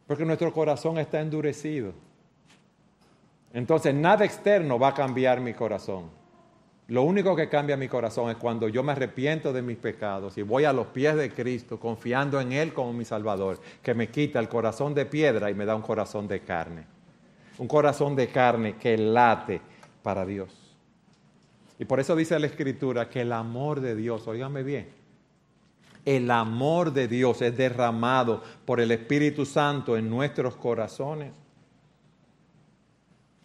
Porque 0.07 0.25
nuestro 0.25 0.51
corazón 0.53 0.97
está 0.97 1.21
endurecido. 1.21 1.93
Entonces 3.53 3.93
nada 3.93 4.25
externo 4.25 4.79
va 4.79 4.89
a 4.89 4.93
cambiar 4.93 5.39
mi 5.39 5.53
corazón. 5.53 6.09
Lo 6.87 7.03
único 7.03 7.35
que 7.35 7.47
cambia 7.47 7.77
mi 7.77 7.87
corazón 7.87 8.29
es 8.29 8.35
cuando 8.35 8.67
yo 8.67 8.83
me 8.83 8.91
arrepiento 8.91 9.53
de 9.53 9.61
mis 9.61 9.77
pecados 9.77 10.37
y 10.37 10.41
voy 10.41 10.65
a 10.65 10.73
los 10.73 10.87
pies 10.87 11.15
de 11.15 11.31
Cristo 11.31 11.79
confiando 11.79 12.41
en 12.41 12.51
Él 12.51 12.73
como 12.73 12.91
mi 12.91 13.05
Salvador, 13.05 13.59
que 13.81 13.93
me 13.93 14.09
quita 14.09 14.39
el 14.39 14.49
corazón 14.49 14.93
de 14.93 15.05
piedra 15.05 15.49
y 15.49 15.53
me 15.53 15.65
da 15.65 15.75
un 15.75 15.81
corazón 15.81 16.27
de 16.27 16.41
carne. 16.41 16.85
Un 17.57 17.67
corazón 17.67 18.15
de 18.15 18.27
carne 18.27 18.75
que 18.75 18.97
late 18.97 19.61
para 20.01 20.25
Dios. 20.25 20.75
Y 21.79 21.85
por 21.85 21.99
eso 21.99 22.15
dice 22.15 22.37
la 22.37 22.47
Escritura 22.47 23.09
que 23.09 23.21
el 23.21 23.31
amor 23.31 23.79
de 23.79 23.95
Dios, 23.95 24.27
óigame 24.27 24.63
bien, 24.63 24.89
el 26.05 26.29
amor 26.31 26.91
de 26.93 27.07
Dios 27.07 27.41
es 27.41 27.55
derramado 27.55 28.41
por 28.65 28.79
el 28.79 28.91
Espíritu 28.91 29.45
Santo 29.45 29.97
en 29.97 30.09
nuestros 30.09 30.55
corazones. 30.55 31.33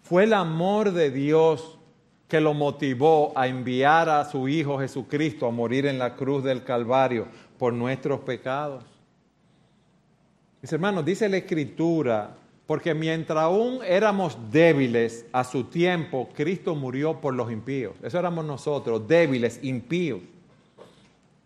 Fue 0.02 0.24
el 0.24 0.32
amor 0.32 0.92
de 0.92 1.10
Dios 1.10 1.78
que 2.28 2.40
lo 2.40 2.54
motivó 2.54 3.32
a 3.36 3.46
enviar 3.46 4.08
a 4.08 4.24
su 4.24 4.48
Hijo 4.48 4.78
Jesucristo 4.78 5.46
a 5.46 5.50
morir 5.50 5.86
en 5.86 5.98
la 5.98 6.14
cruz 6.14 6.44
del 6.44 6.64
Calvario 6.64 7.26
por 7.58 7.72
nuestros 7.72 8.20
pecados. 8.20 8.84
Mis 10.60 10.72
hermanos, 10.72 11.04
dice 11.04 11.28
la 11.28 11.38
Escritura, 11.38 12.36
porque 12.66 12.92
mientras 12.92 13.38
aún 13.38 13.78
éramos 13.86 14.36
débiles 14.50 15.24
a 15.32 15.42
su 15.44 15.64
tiempo, 15.64 16.28
Cristo 16.34 16.74
murió 16.74 17.20
por 17.20 17.34
los 17.34 17.50
impíos. 17.50 17.94
Eso 18.02 18.18
éramos 18.18 18.44
nosotros, 18.44 19.08
débiles, 19.08 19.60
impíos. 19.62 20.20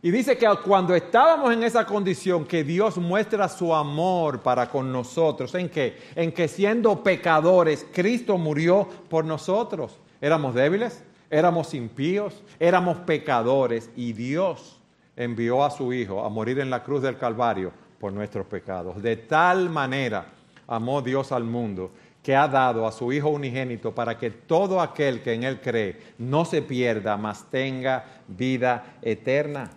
Y 0.04 0.10
dice 0.10 0.36
que 0.36 0.48
cuando 0.64 0.96
estábamos 0.96 1.52
en 1.52 1.62
esa 1.62 1.86
condición, 1.86 2.44
que 2.44 2.64
Dios 2.64 2.98
muestra 2.98 3.48
su 3.48 3.72
amor 3.72 4.40
para 4.40 4.68
con 4.68 4.90
nosotros. 4.90 5.54
¿En 5.54 5.68
qué? 5.68 5.96
En 6.16 6.32
que 6.32 6.48
siendo 6.48 7.04
pecadores, 7.04 7.86
Cristo 7.92 8.36
murió 8.36 8.88
por 9.08 9.24
nosotros. 9.24 10.00
Éramos 10.20 10.54
débiles, 10.54 11.04
éramos 11.30 11.72
impíos, 11.72 12.42
éramos 12.58 12.96
pecadores 12.98 13.90
y 13.94 14.12
Dios 14.12 14.80
envió 15.14 15.64
a 15.64 15.70
su 15.70 15.92
Hijo 15.92 16.24
a 16.24 16.28
morir 16.28 16.58
en 16.58 16.70
la 16.70 16.82
cruz 16.82 17.00
del 17.00 17.16
Calvario 17.16 17.70
por 18.00 18.12
nuestros 18.12 18.44
pecados. 18.46 19.00
De 19.00 19.16
tal 19.16 19.70
manera 19.70 20.26
amó 20.66 21.00
Dios 21.00 21.30
al 21.30 21.44
mundo 21.44 21.92
que 22.24 22.34
ha 22.34 22.48
dado 22.48 22.88
a 22.88 22.92
su 22.92 23.12
Hijo 23.12 23.28
unigénito 23.28 23.94
para 23.94 24.18
que 24.18 24.30
todo 24.30 24.80
aquel 24.80 25.22
que 25.22 25.34
en 25.34 25.44
Él 25.44 25.60
cree 25.60 25.96
no 26.18 26.44
se 26.44 26.60
pierda, 26.60 27.16
mas 27.16 27.48
tenga 27.48 28.04
vida 28.26 28.96
eterna. 29.00 29.70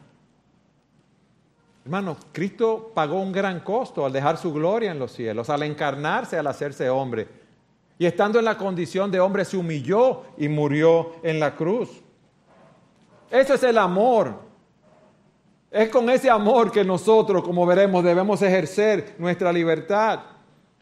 Hermanos, 1.86 2.18
Cristo 2.34 2.92
pagó 2.94 3.22
un 3.22 3.32
gran 3.32 3.62
costo 3.62 4.06
al 4.06 4.12
dejar 4.12 4.38
su 4.38 4.52
gloria 4.52 4.92
en 4.92 5.00
los 5.00 5.14
cielos, 5.14 5.50
al 5.50 5.64
encarnarse, 5.64 6.38
al 6.38 6.48
hacerse 6.48 6.90
hombre 6.90 7.46
y 7.98 8.06
estando 8.06 8.40
en 8.40 8.46
la 8.46 8.58
condición 8.58 9.10
de 9.10 9.20
hombre 9.20 9.46
se 9.46 9.58
humilló 9.58 10.24
y 10.38 10.50
murió 10.50 11.14
en 11.24 11.40
la 11.40 11.56
cruz. 11.56 11.90
Ese 13.32 13.56
es 13.56 13.64
el 13.64 13.78
amor. 13.78 14.34
Es 15.72 15.90
con 15.90 16.10
ese 16.10 16.30
amor 16.30 16.72
que 16.72 16.84
nosotros, 16.84 17.44
como 17.44 17.66
veremos, 17.66 18.04
debemos 18.04 18.42
ejercer 18.42 19.16
nuestra 19.18 19.52
libertad. 19.52 20.20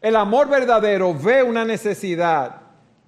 El 0.00 0.16
amor 0.16 0.48
verdadero 0.48 1.14
ve 1.14 1.42
una 1.42 1.64
necesidad 1.64 2.60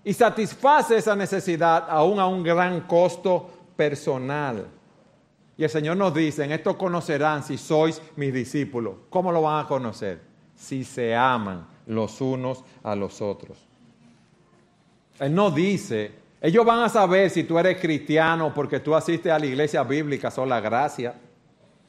y 0.03 0.15
satisface 0.15 0.97
esa 0.97 1.15
necesidad 1.15 1.87
aún 1.89 2.19
a 2.19 2.27
un 2.27 2.43
gran 2.43 2.83
costo 2.83 3.51
personal. 3.77 4.67
Y 5.59 5.65
el 5.65 5.71
Señor 5.71 5.97
nos 5.97 6.13
dice, 6.13 6.45
en 6.45 6.53
esto 6.53 6.77
conocerán 6.77 7.43
si 7.43 7.57
sois 7.57 8.03
mis 8.17 8.33
discípulos. 8.33 8.95
¿Cómo 9.09 9.33
lo 9.33 9.43
van 9.43 9.65
a 9.65 9.69
conocer? 9.69 10.21
Si 10.55 10.85
se 10.85 11.15
aman 11.15 11.67
los 11.87 12.21
unos 12.21 12.63
a 12.83 12.95
los 12.95 13.23
otros. 13.23 13.59
Él 15.19 15.35
no 15.35 15.51
dice, 15.51 16.13
ellos 16.43 16.65
van 16.67 16.81
a 16.81 16.89
saber 16.91 17.31
si 17.31 17.45
tú 17.45 17.59
eres 17.59 17.81
cristiano 17.81 18.53
porque 18.53 18.81
tú 18.81 18.95
asistes 18.95 19.33
a 19.33 19.39
la 19.39 19.47
iglesia 19.47 19.83
bíblica 19.83 20.31
sola 20.31 20.61
gracia, 20.61 21.15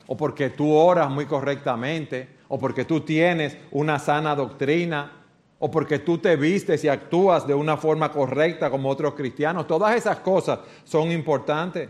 o 0.07 0.15
porque 0.15 0.49
tú 0.49 0.73
oras 0.73 1.09
muy 1.09 1.25
correctamente, 1.25 2.29
o 2.47 2.57
porque 2.57 2.85
tú 2.85 3.01
tienes 3.01 3.57
una 3.71 3.99
sana 3.99 4.33
doctrina, 4.33 5.11
o 5.59 5.69
porque 5.69 5.99
tú 5.99 6.19
te 6.19 6.37
vistes 6.37 6.83
y 6.85 6.87
actúas 6.87 7.45
de 7.45 7.53
una 7.53 7.75
forma 7.75 8.11
correcta 8.11 8.69
como 8.69 8.89
otros 8.89 9.15
cristianos. 9.15 9.67
Todas 9.67 9.95
esas 9.95 10.19
cosas 10.19 10.59
son 10.85 11.11
importantes. 11.11 11.89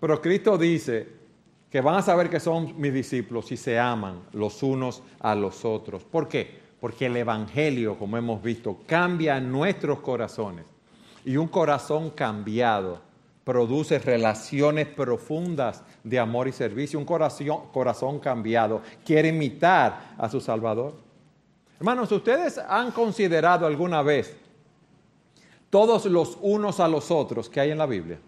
Pero 0.00 0.20
Cristo 0.20 0.56
dice 0.56 1.08
que 1.70 1.80
van 1.80 1.96
a 1.96 2.02
saber 2.02 2.30
que 2.30 2.40
son 2.40 2.80
mis 2.80 2.92
discípulos 2.92 3.46
si 3.46 3.56
se 3.56 3.78
aman 3.78 4.22
los 4.32 4.62
unos 4.62 5.02
a 5.20 5.34
los 5.34 5.64
otros. 5.64 6.04
¿Por 6.04 6.28
qué? 6.28 6.68
porque 6.80 7.06
el 7.06 7.16
Evangelio, 7.16 7.98
como 7.98 8.16
hemos 8.16 8.42
visto, 8.42 8.78
cambia 8.86 9.40
nuestros 9.40 10.00
corazones. 10.00 10.64
Y 11.24 11.36
un 11.36 11.48
corazón 11.48 12.10
cambiado 12.10 13.00
produce 13.44 13.98
relaciones 13.98 14.86
profundas 14.86 15.82
de 16.04 16.18
amor 16.18 16.48
y 16.48 16.52
servicio. 16.52 16.98
Un 16.98 17.04
corazón, 17.04 17.66
corazón 17.72 18.20
cambiado 18.20 18.82
quiere 19.04 19.28
imitar 19.28 20.14
a 20.16 20.28
su 20.28 20.40
Salvador. 20.40 20.94
Hermanos, 21.78 22.10
¿ustedes 22.12 22.58
han 22.58 22.92
considerado 22.92 23.66
alguna 23.66 24.02
vez 24.02 24.36
todos 25.70 26.06
los 26.06 26.38
unos 26.40 26.80
a 26.80 26.88
los 26.88 27.10
otros 27.10 27.48
que 27.48 27.60
hay 27.60 27.70
en 27.70 27.78
la 27.78 27.86
Biblia? 27.86 28.18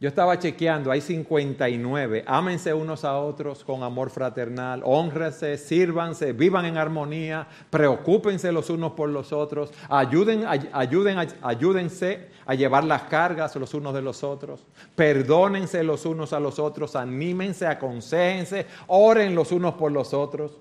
Yo 0.00 0.08
estaba 0.08 0.38
chequeando, 0.38 0.92
hay 0.92 1.00
59. 1.00 2.22
Ámense 2.24 2.72
unos 2.72 3.04
a 3.04 3.18
otros 3.18 3.64
con 3.64 3.82
amor 3.82 4.10
fraternal, 4.10 4.80
honrense, 4.84 5.58
sírvanse, 5.58 6.32
vivan 6.32 6.66
en 6.66 6.76
armonía, 6.76 7.48
preocúpense 7.68 8.52
los 8.52 8.70
unos 8.70 8.92
por 8.92 9.08
los 9.08 9.32
otros, 9.32 9.72
ayuden, 9.88 10.44
ayuden, 10.72 11.18
ayúdense 11.42 12.28
a 12.46 12.54
llevar 12.54 12.84
las 12.84 13.02
cargas 13.04 13.56
los 13.56 13.74
unos 13.74 13.92
de 13.92 14.02
los 14.02 14.22
otros, 14.22 14.64
perdónense 14.94 15.82
los 15.82 16.06
unos 16.06 16.32
a 16.32 16.38
los 16.38 16.60
otros, 16.60 16.94
anímense, 16.94 17.66
aconsejense, 17.66 18.66
oren 18.86 19.34
los 19.34 19.50
unos 19.50 19.74
por 19.74 19.90
los 19.90 20.14
otros. 20.14 20.60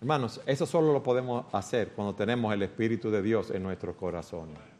Hermanos, 0.00 0.40
eso 0.46 0.66
solo 0.66 0.92
lo 0.92 1.02
podemos 1.02 1.46
hacer 1.52 1.88
cuando 1.96 2.14
tenemos 2.14 2.54
el 2.54 2.62
Espíritu 2.62 3.10
de 3.10 3.22
Dios 3.22 3.50
en 3.50 3.64
nuestros 3.64 3.96
corazones. 3.96 4.71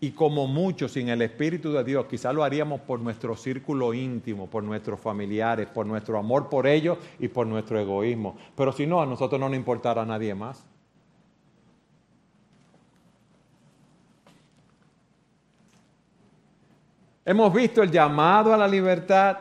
Y 0.00 0.10
como 0.10 0.46
muchos 0.46 0.92
sin 0.92 1.08
el 1.08 1.22
Espíritu 1.22 1.72
de 1.72 1.82
Dios, 1.82 2.06
quizás 2.06 2.34
lo 2.34 2.44
haríamos 2.44 2.80
por 2.80 3.00
nuestro 3.00 3.36
círculo 3.36 3.94
íntimo, 3.94 4.48
por 4.48 4.62
nuestros 4.62 5.00
familiares, 5.00 5.66
por 5.68 5.86
nuestro 5.86 6.18
amor 6.18 6.48
por 6.48 6.66
ellos 6.66 6.98
y 7.18 7.28
por 7.28 7.46
nuestro 7.46 7.80
egoísmo. 7.80 8.36
Pero 8.54 8.72
si 8.72 8.86
no, 8.86 9.00
a 9.00 9.06
nosotros 9.06 9.40
no 9.40 9.48
nos 9.48 9.56
importará 9.56 10.02
a 10.02 10.06
nadie 10.06 10.34
más. 10.34 10.66
Hemos 17.24 17.54
visto 17.54 17.82
el 17.82 17.90
llamado 17.90 18.52
a 18.52 18.56
la 18.58 18.68
libertad. 18.68 19.38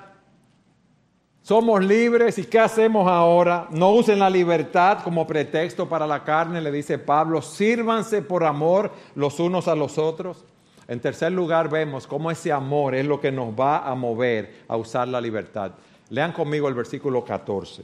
Somos 1.43 1.83
libres 1.83 2.37
y 2.37 2.45
¿qué 2.45 2.57
hacemos 2.57 3.05
ahora? 3.05 3.67
No 3.69 3.91
usen 3.91 4.19
la 4.19 4.29
libertad 4.29 4.99
como 5.03 5.27
pretexto 5.27 5.89
para 5.89 6.07
la 6.07 6.23
carne, 6.23 6.61
le 6.61 6.71
dice 6.71 6.97
Pablo. 6.97 7.41
Sírvanse 7.41 8.21
por 8.21 8.45
amor 8.45 8.93
los 9.13 9.41
unos 9.41 9.67
a 9.67 9.75
los 9.75 9.97
otros. 9.97 10.45
En 10.87 11.01
tercer 11.01 11.33
lugar, 11.33 11.69
vemos 11.69 12.07
cómo 12.07 12.31
ese 12.31 12.53
amor 12.53 12.95
es 12.95 13.05
lo 13.05 13.19
que 13.19 13.29
nos 13.29 13.49
va 13.49 13.79
a 13.79 13.93
mover 13.93 14.63
a 14.69 14.77
usar 14.77 15.09
la 15.09 15.19
libertad. 15.19 15.73
Lean 16.09 16.31
conmigo 16.31 16.69
el 16.69 16.75
versículo 16.75 17.25
14. 17.25 17.83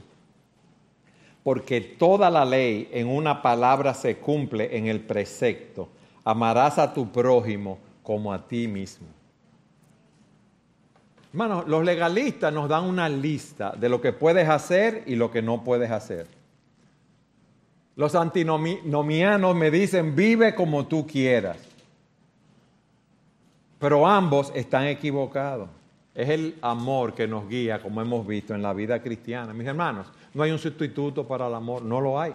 Porque 1.43 1.82
toda 1.82 2.30
la 2.30 2.45
ley 2.45 2.89
en 2.93 3.10
una 3.10 3.41
palabra 3.41 3.93
se 3.93 4.19
cumple 4.19 4.78
en 4.78 4.88
el 4.88 5.02
precepto. 5.02 5.89
Amarás 6.24 6.78
a 6.78 6.93
tu 6.93 7.12
prójimo 7.12 7.78
como 8.04 8.32
a 8.32 8.48
ti 8.48 8.69
mismo. 8.69 9.18
Hermanos, 11.32 11.68
los 11.68 11.84
legalistas 11.84 12.52
nos 12.52 12.68
dan 12.68 12.86
una 12.86 13.08
lista 13.08 13.74
de 13.78 13.89
lo 13.89 14.02
que 14.02 14.13
puedes 14.13 14.50
hacer 14.50 15.04
y 15.06 15.15
lo 15.15 15.30
que 15.30 15.42
no 15.42 15.63
puedes 15.63 15.92
hacer. 15.92 16.28
Los 17.96 18.15
antinomianos 18.15 19.56
me 19.56 19.70
dicen, 19.70 20.15
vive 20.15 20.56
como 20.56 20.88
tú 20.88 21.06
quieras. 21.06 21.58
Pero 23.78 24.08
ambos 24.08 24.52
están 24.56 24.86
equivocados. 24.88 25.70
Es 26.15 26.30
el 26.30 26.56
amor 26.62 27.13
que 27.13 27.28
nos 27.28 27.48
guía, 27.48 27.82
como 27.82 28.02
hemos 28.02 28.26
visto 28.26 28.56
en 28.56 28.62
la 28.62 28.74
vida 28.74 29.02
cristiana. 29.02 29.54
Mis 29.54 29.68
hermanos, 29.68 30.08
no 30.34 30.44
hay 30.44 30.52
un 30.52 30.60
sustituto 30.60 31.28
para 31.28 31.48
el 31.48 31.54
amor, 31.54 31.84
no 31.84 32.02
lo 32.02 32.20
hay. 32.20 32.34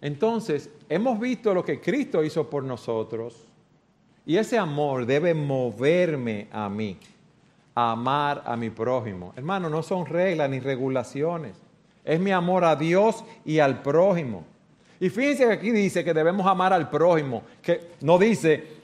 Entonces, 0.00 0.70
hemos 0.88 1.18
visto 1.18 1.52
lo 1.52 1.64
que 1.64 1.80
Cristo 1.80 2.22
hizo 2.22 2.48
por 2.48 2.62
nosotros 2.62 3.44
y 4.24 4.36
ese 4.36 4.58
amor 4.58 5.06
debe 5.06 5.34
moverme 5.34 6.48
a 6.52 6.68
mí, 6.68 6.96
amar 7.78 8.42
a 8.44 8.56
mi 8.56 8.70
prójimo. 8.70 9.32
Hermano, 9.36 9.70
no 9.70 9.82
son 9.82 10.04
reglas 10.04 10.50
ni 10.50 10.58
regulaciones. 10.58 11.56
Es 12.04 12.18
mi 12.18 12.32
amor 12.32 12.64
a 12.64 12.74
Dios 12.74 13.24
y 13.44 13.60
al 13.60 13.82
prójimo. 13.82 14.44
Y 14.98 15.10
fíjense 15.10 15.46
que 15.46 15.52
aquí 15.52 15.70
dice 15.70 16.02
que 16.02 16.12
debemos 16.12 16.44
amar 16.46 16.72
al 16.72 16.90
prójimo, 16.90 17.44
que 17.62 17.92
no 18.00 18.18
dice 18.18 18.78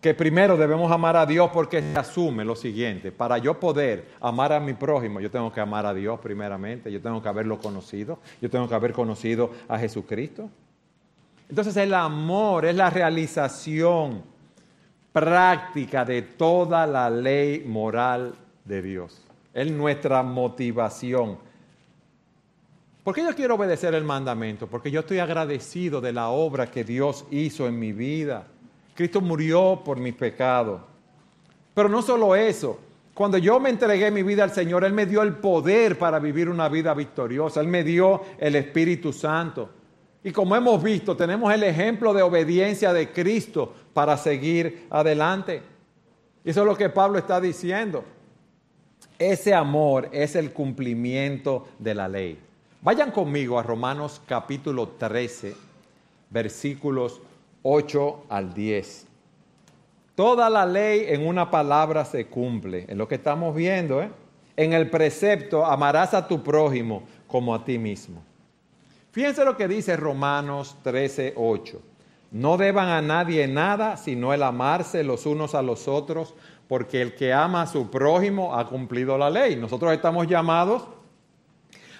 que 0.00 0.14
primero 0.14 0.56
debemos 0.56 0.92
amar 0.92 1.16
a 1.16 1.26
Dios 1.26 1.50
porque 1.52 1.80
se 1.80 1.98
asume 1.98 2.44
lo 2.44 2.54
siguiente, 2.54 3.10
para 3.10 3.38
yo 3.38 3.58
poder 3.58 4.06
amar 4.20 4.52
a 4.52 4.60
mi 4.60 4.74
prójimo, 4.74 5.20
yo 5.20 5.30
tengo 5.30 5.52
que 5.52 5.60
amar 5.60 5.84
a 5.84 5.92
Dios 5.92 6.20
primeramente, 6.20 6.92
yo 6.92 7.00
tengo 7.00 7.20
que 7.20 7.28
haberlo 7.28 7.58
conocido, 7.58 8.20
yo 8.40 8.48
tengo 8.48 8.68
que 8.68 8.74
haber 8.76 8.92
conocido 8.92 9.50
a 9.66 9.76
Jesucristo. 9.78 10.48
Entonces 11.48 11.76
el 11.76 11.94
amor 11.94 12.64
es 12.64 12.76
la 12.76 12.90
realización 12.90 14.22
práctica 15.16 16.04
de 16.04 16.20
toda 16.20 16.86
la 16.86 17.08
ley 17.08 17.64
moral 17.66 18.34
de 18.66 18.82
Dios. 18.82 19.18
Es 19.54 19.70
nuestra 19.70 20.22
motivación. 20.22 21.38
¿Por 23.02 23.14
qué 23.14 23.22
yo 23.22 23.34
quiero 23.34 23.54
obedecer 23.54 23.94
el 23.94 24.04
mandamiento? 24.04 24.66
Porque 24.66 24.90
yo 24.90 25.00
estoy 25.00 25.20
agradecido 25.20 26.02
de 26.02 26.12
la 26.12 26.28
obra 26.28 26.70
que 26.70 26.84
Dios 26.84 27.24
hizo 27.30 27.66
en 27.66 27.78
mi 27.78 27.94
vida. 27.94 28.46
Cristo 28.94 29.22
murió 29.22 29.80
por 29.82 29.98
mis 29.98 30.12
pecados. 30.12 30.82
Pero 31.72 31.88
no 31.88 32.02
solo 32.02 32.36
eso, 32.36 32.78
cuando 33.14 33.38
yo 33.38 33.58
me 33.58 33.70
entregué 33.70 34.10
mi 34.10 34.22
vida 34.22 34.44
al 34.44 34.50
Señor, 34.50 34.84
Él 34.84 34.92
me 34.92 35.06
dio 35.06 35.22
el 35.22 35.36
poder 35.36 35.96
para 35.96 36.18
vivir 36.18 36.50
una 36.50 36.68
vida 36.68 36.92
victoriosa, 36.92 37.62
Él 37.62 37.68
me 37.68 37.84
dio 37.84 38.20
el 38.36 38.54
Espíritu 38.54 39.14
Santo. 39.14 39.70
Y 40.22 40.30
como 40.30 40.54
hemos 40.56 40.82
visto, 40.82 41.16
tenemos 41.16 41.54
el 41.54 41.62
ejemplo 41.62 42.12
de 42.12 42.20
obediencia 42.20 42.92
de 42.92 43.10
Cristo 43.12 43.85
para 43.96 44.18
seguir 44.18 44.86
adelante. 44.90 45.62
Eso 46.44 46.60
es 46.60 46.66
lo 46.66 46.76
que 46.76 46.90
Pablo 46.90 47.16
está 47.16 47.40
diciendo. 47.40 48.04
Ese 49.18 49.54
amor 49.54 50.10
es 50.12 50.36
el 50.36 50.52
cumplimiento 50.52 51.66
de 51.78 51.94
la 51.94 52.06
ley. 52.06 52.38
Vayan 52.82 53.10
conmigo 53.10 53.58
a 53.58 53.62
Romanos 53.62 54.20
capítulo 54.26 54.88
13, 54.88 55.56
versículos 56.28 57.22
8 57.62 58.24
al 58.28 58.52
10. 58.52 59.06
Toda 60.14 60.50
la 60.50 60.66
ley 60.66 61.06
en 61.08 61.26
una 61.26 61.50
palabra 61.50 62.04
se 62.04 62.26
cumple, 62.26 62.84
es 62.86 62.96
lo 62.98 63.08
que 63.08 63.14
estamos 63.14 63.56
viendo. 63.56 64.02
¿eh? 64.02 64.10
En 64.58 64.74
el 64.74 64.90
precepto, 64.90 65.64
amarás 65.64 66.12
a 66.12 66.28
tu 66.28 66.42
prójimo 66.42 67.02
como 67.26 67.54
a 67.54 67.64
ti 67.64 67.78
mismo. 67.78 68.22
Fíjense 69.10 69.42
lo 69.42 69.56
que 69.56 69.66
dice 69.66 69.96
Romanos 69.96 70.76
13, 70.82 71.32
8. 71.34 71.95
No 72.36 72.58
deban 72.58 72.88
a 72.88 73.00
nadie 73.00 73.48
nada 73.48 73.96
sino 73.96 74.34
el 74.34 74.42
amarse 74.42 75.02
los 75.02 75.24
unos 75.24 75.54
a 75.54 75.62
los 75.62 75.88
otros, 75.88 76.34
porque 76.68 77.00
el 77.00 77.14
que 77.14 77.32
ama 77.32 77.62
a 77.62 77.66
su 77.66 77.90
prójimo 77.90 78.54
ha 78.54 78.66
cumplido 78.66 79.16
la 79.16 79.30
ley. 79.30 79.56
Nosotros 79.56 79.90
estamos 79.94 80.26
llamados 80.26 80.82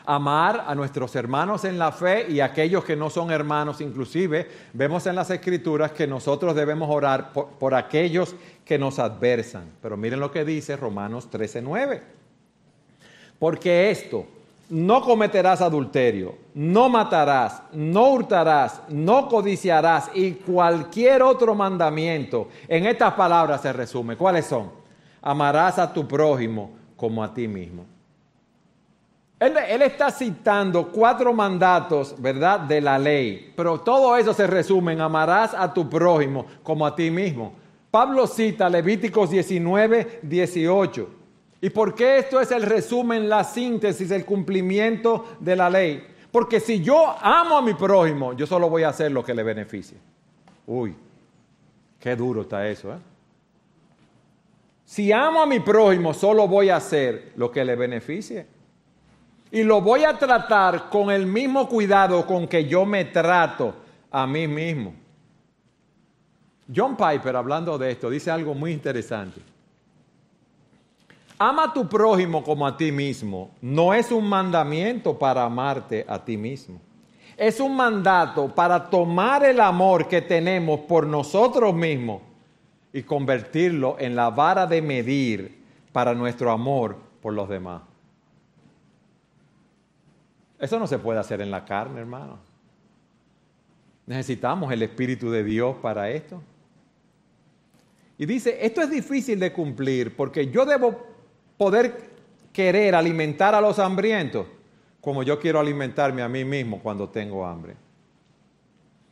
a 0.04 0.16
amar 0.16 0.64
a 0.66 0.74
nuestros 0.74 1.16
hermanos 1.16 1.64
en 1.64 1.78
la 1.78 1.90
fe 1.90 2.26
y 2.30 2.40
a 2.40 2.46
aquellos 2.46 2.84
que 2.84 2.96
no 2.96 3.08
son 3.08 3.30
hermanos. 3.30 3.80
Inclusive 3.80 4.46
vemos 4.74 5.06
en 5.06 5.16
las 5.16 5.30
escrituras 5.30 5.92
que 5.92 6.06
nosotros 6.06 6.54
debemos 6.54 6.90
orar 6.90 7.32
por, 7.32 7.48
por 7.52 7.74
aquellos 7.74 8.36
que 8.62 8.78
nos 8.78 8.98
adversan. 8.98 9.70
Pero 9.80 9.96
miren 9.96 10.20
lo 10.20 10.30
que 10.30 10.44
dice 10.44 10.76
Romanos 10.76 11.30
13, 11.30 11.62
9. 11.62 12.02
Porque 13.38 13.90
esto, 13.90 14.26
no 14.68 15.02
cometerás 15.02 15.60
adulterio, 15.60 16.34
no 16.54 16.88
matarás, 16.88 17.62
no 17.72 18.10
hurtarás, 18.10 18.82
no 18.88 19.28
codiciarás 19.28 20.10
y 20.14 20.32
cualquier 20.32 21.22
otro 21.22 21.54
mandamiento. 21.54 22.48
En 22.66 22.86
estas 22.86 23.14
palabras 23.14 23.60
se 23.60 23.72
resume. 23.72 24.16
¿Cuáles 24.16 24.46
son? 24.46 24.70
Amarás 25.22 25.78
a 25.78 25.92
tu 25.92 26.06
prójimo 26.06 26.70
como 26.96 27.22
a 27.22 27.32
ti 27.32 27.46
mismo. 27.46 27.84
Él, 29.38 29.82
está 29.82 30.10
citando 30.10 30.88
cuatro 30.88 31.34
mandatos, 31.34 32.14
¿verdad?, 32.18 32.60
de 32.60 32.80
la 32.80 32.98
ley, 32.98 33.52
pero 33.54 33.78
todo 33.80 34.16
eso 34.16 34.32
se 34.32 34.46
resume 34.46 34.94
en 34.94 35.02
amarás 35.02 35.52
a 35.52 35.74
tu 35.74 35.90
prójimo 35.90 36.46
como 36.62 36.86
a 36.86 36.96
ti 36.96 37.10
mismo. 37.10 37.52
Pablo 37.90 38.26
cita 38.26 38.68
Levíticos 38.70 39.30
19, 39.30 40.20
18. 40.22 41.15
¿Y 41.66 41.70
por 41.70 41.96
qué 41.96 42.18
esto 42.18 42.40
es 42.40 42.52
el 42.52 42.62
resumen, 42.62 43.28
la 43.28 43.42
síntesis, 43.42 44.12
el 44.12 44.24
cumplimiento 44.24 45.36
de 45.40 45.56
la 45.56 45.68
ley? 45.68 46.06
Porque 46.30 46.60
si 46.60 46.80
yo 46.80 47.16
amo 47.20 47.56
a 47.56 47.60
mi 47.60 47.74
prójimo, 47.74 48.34
yo 48.34 48.46
solo 48.46 48.70
voy 48.70 48.84
a 48.84 48.90
hacer 48.90 49.10
lo 49.10 49.24
que 49.24 49.34
le 49.34 49.42
beneficie. 49.42 49.98
Uy, 50.64 50.94
qué 51.98 52.14
duro 52.14 52.42
está 52.42 52.68
eso, 52.68 52.92
¿eh? 52.92 52.98
Si 54.84 55.10
amo 55.10 55.42
a 55.42 55.46
mi 55.46 55.58
prójimo, 55.58 56.14
solo 56.14 56.46
voy 56.46 56.68
a 56.68 56.76
hacer 56.76 57.32
lo 57.34 57.50
que 57.50 57.64
le 57.64 57.74
beneficie. 57.74 58.46
Y 59.50 59.64
lo 59.64 59.80
voy 59.80 60.04
a 60.04 60.16
tratar 60.16 60.88
con 60.88 61.10
el 61.10 61.26
mismo 61.26 61.68
cuidado 61.68 62.24
con 62.28 62.46
que 62.46 62.66
yo 62.66 62.86
me 62.86 63.06
trato 63.06 63.74
a 64.12 64.24
mí 64.24 64.46
mismo. 64.46 64.94
John 66.72 66.96
Piper, 66.96 67.34
hablando 67.34 67.76
de 67.76 67.90
esto, 67.90 68.08
dice 68.08 68.30
algo 68.30 68.54
muy 68.54 68.70
interesante. 68.70 69.55
Ama 71.38 71.64
a 71.64 71.72
tu 71.72 71.86
prójimo 71.88 72.42
como 72.42 72.66
a 72.66 72.76
ti 72.76 72.90
mismo. 72.90 73.50
No 73.60 73.92
es 73.92 74.10
un 74.10 74.26
mandamiento 74.28 75.18
para 75.18 75.44
amarte 75.44 76.04
a 76.08 76.24
ti 76.24 76.36
mismo. 76.36 76.80
Es 77.36 77.60
un 77.60 77.76
mandato 77.76 78.54
para 78.54 78.88
tomar 78.88 79.44
el 79.44 79.60
amor 79.60 80.08
que 80.08 80.22
tenemos 80.22 80.80
por 80.80 81.06
nosotros 81.06 81.74
mismos 81.74 82.22
y 82.92 83.02
convertirlo 83.02 83.96
en 83.98 84.16
la 84.16 84.30
vara 84.30 84.66
de 84.66 84.80
medir 84.80 85.62
para 85.92 86.14
nuestro 86.14 86.50
amor 86.50 86.96
por 87.20 87.34
los 87.34 87.46
demás. 87.48 87.82
Eso 90.58 90.78
no 90.78 90.86
se 90.86 90.98
puede 90.98 91.18
hacer 91.18 91.42
en 91.42 91.50
la 91.50 91.66
carne, 91.66 92.00
hermano. 92.00 92.38
Necesitamos 94.06 94.72
el 94.72 94.82
Espíritu 94.82 95.30
de 95.30 95.44
Dios 95.44 95.76
para 95.82 96.08
esto. 96.08 96.42
Y 98.16 98.24
dice, 98.24 98.64
esto 98.64 98.80
es 98.80 98.90
difícil 98.90 99.38
de 99.38 99.52
cumplir 99.52 100.16
porque 100.16 100.50
yo 100.50 100.64
debo 100.64 101.15
poder 101.56 102.10
querer 102.52 102.94
alimentar 102.94 103.54
a 103.54 103.60
los 103.60 103.78
hambrientos 103.78 104.46
como 105.00 105.22
yo 105.22 105.38
quiero 105.38 105.60
alimentarme 105.60 106.20
a 106.20 106.28
mí 106.28 106.44
mismo 106.44 106.80
cuando 106.80 107.08
tengo 107.08 107.46
hambre. 107.46 107.76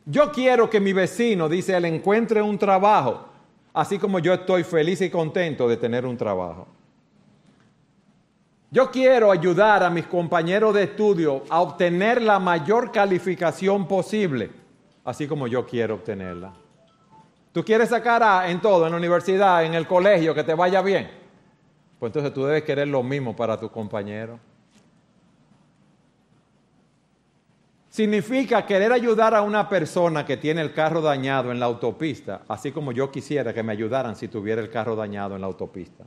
Yo 0.05 0.29
quiero 0.31 0.69
que 0.69 0.81
mi 0.81 0.91
vecino, 0.91 1.47
dice 1.47 1.75
él, 1.75 1.85
encuentre 1.85 2.41
un 2.41 2.57
trabajo, 2.57 3.29
así 3.73 3.97
como 3.97 4.19
yo 4.19 4.33
estoy 4.33 4.63
feliz 4.63 4.99
y 4.99 5.09
contento 5.09 5.69
de 5.69 5.77
tener 5.77 6.05
un 6.05 6.17
trabajo. 6.17 6.67
Yo 8.71 8.91
quiero 8.91 9.31
ayudar 9.31 9.83
a 9.83 9.89
mis 9.89 10.05
compañeros 10.05 10.73
de 10.73 10.83
estudio 10.83 11.43
a 11.49 11.61
obtener 11.61 12.21
la 12.21 12.39
mayor 12.39 12.91
calificación 12.91 13.87
posible, 13.87 14.49
así 15.05 15.27
como 15.27 15.47
yo 15.47 15.65
quiero 15.65 15.95
obtenerla. 15.95 16.53
Tú 17.53 17.63
quieres 17.63 17.87
sacar 17.87 18.21
A 18.21 18.51
en 18.51 18.59
todo, 18.59 18.85
en 18.85 18.91
la 18.91 18.97
universidad, 18.97 19.63
en 19.63 19.75
el 19.75 19.87
colegio, 19.87 20.35
que 20.35 20.43
te 20.43 20.53
vaya 20.53 20.81
bien. 20.81 21.09
Pues 21.99 22.09
entonces 22.09 22.33
tú 22.33 22.45
debes 22.45 22.63
querer 22.63 22.87
lo 22.87 23.03
mismo 23.03 23.35
para 23.35 23.59
tu 23.59 23.69
compañero. 23.69 24.39
Significa 27.89 28.65
querer 28.65 28.91
ayudar 28.91 29.33
a 29.33 29.41
una 29.41 29.69
persona 29.69 30.25
que 30.25 30.35
tiene 30.35 30.59
el 30.61 30.73
carro 30.73 30.99
dañado 30.99 31.49
en 31.53 31.61
la 31.61 31.65
autopista, 31.65 32.41
así 32.49 32.73
como 32.73 32.91
yo 32.91 33.09
quisiera 33.09 33.53
que 33.53 33.63
me 33.63 33.71
ayudaran 33.71 34.17
si 34.17 34.27
tuviera 34.27 34.61
el 34.61 34.69
carro 34.69 34.97
dañado 34.97 35.35
en 35.35 35.39
la 35.39 35.47
autopista. 35.47 36.03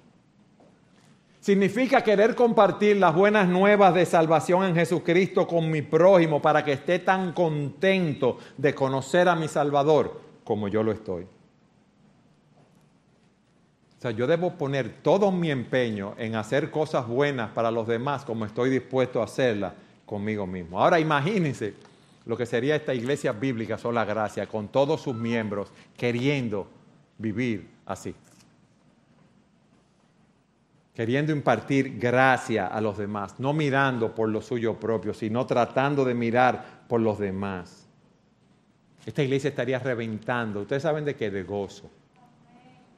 Significa 1.40 2.02
querer 2.02 2.34
compartir 2.34 2.98
las 2.98 3.14
buenas 3.14 3.48
nuevas 3.48 3.94
de 3.94 4.04
salvación 4.04 4.64
en 4.64 4.74
Jesucristo 4.74 5.46
con 5.46 5.70
mi 5.70 5.80
prójimo 5.80 6.42
para 6.42 6.62
que 6.62 6.74
esté 6.74 6.98
tan 6.98 7.32
contento 7.32 8.36
de 8.58 8.74
conocer 8.74 9.26
a 9.26 9.34
mi 9.34 9.48
Salvador 9.48 10.20
como 10.44 10.68
yo 10.68 10.82
lo 10.82 10.92
estoy. 10.92 11.26
O 13.98 14.00
sea, 14.00 14.12
yo 14.12 14.28
debo 14.28 14.54
poner 14.54 15.02
todo 15.02 15.32
mi 15.32 15.50
empeño 15.50 16.14
en 16.18 16.36
hacer 16.36 16.70
cosas 16.70 17.08
buenas 17.08 17.50
para 17.50 17.72
los 17.72 17.88
demás 17.88 18.24
como 18.24 18.44
estoy 18.44 18.70
dispuesto 18.70 19.20
a 19.20 19.24
hacerlas 19.24 19.72
conmigo 20.06 20.46
mismo. 20.46 20.80
Ahora 20.80 21.00
imagínense 21.00 21.74
lo 22.24 22.36
que 22.36 22.46
sería 22.46 22.76
esta 22.76 22.94
iglesia 22.94 23.32
bíblica 23.32 23.76
sola 23.76 24.04
gracia 24.04 24.46
con 24.46 24.68
todos 24.68 25.00
sus 25.00 25.16
miembros 25.16 25.72
queriendo 25.96 26.68
vivir 27.18 27.68
así. 27.86 28.14
Queriendo 30.94 31.32
impartir 31.32 31.98
gracia 31.98 32.68
a 32.68 32.80
los 32.80 32.98
demás, 32.98 33.34
no 33.38 33.52
mirando 33.52 34.14
por 34.14 34.28
lo 34.28 34.40
suyo 34.42 34.78
propio, 34.78 35.12
sino 35.12 35.44
tratando 35.44 36.04
de 36.04 36.14
mirar 36.14 36.84
por 36.86 37.00
los 37.00 37.18
demás. 37.18 37.88
Esta 39.04 39.24
iglesia 39.24 39.48
estaría 39.48 39.80
reventando. 39.80 40.60
Ustedes 40.60 40.82
saben 40.84 41.04
de 41.04 41.16
qué? 41.16 41.30
De 41.30 41.42
gozo 41.42 41.90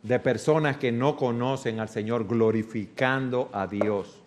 de 0.02 0.18
personas 0.18 0.78
que 0.78 0.92
no 0.92 1.16
conocen 1.16 1.80
al 1.80 1.88
Señor 1.88 2.26
glorificando 2.26 3.50
a 3.52 3.66
Dios. 3.66 4.20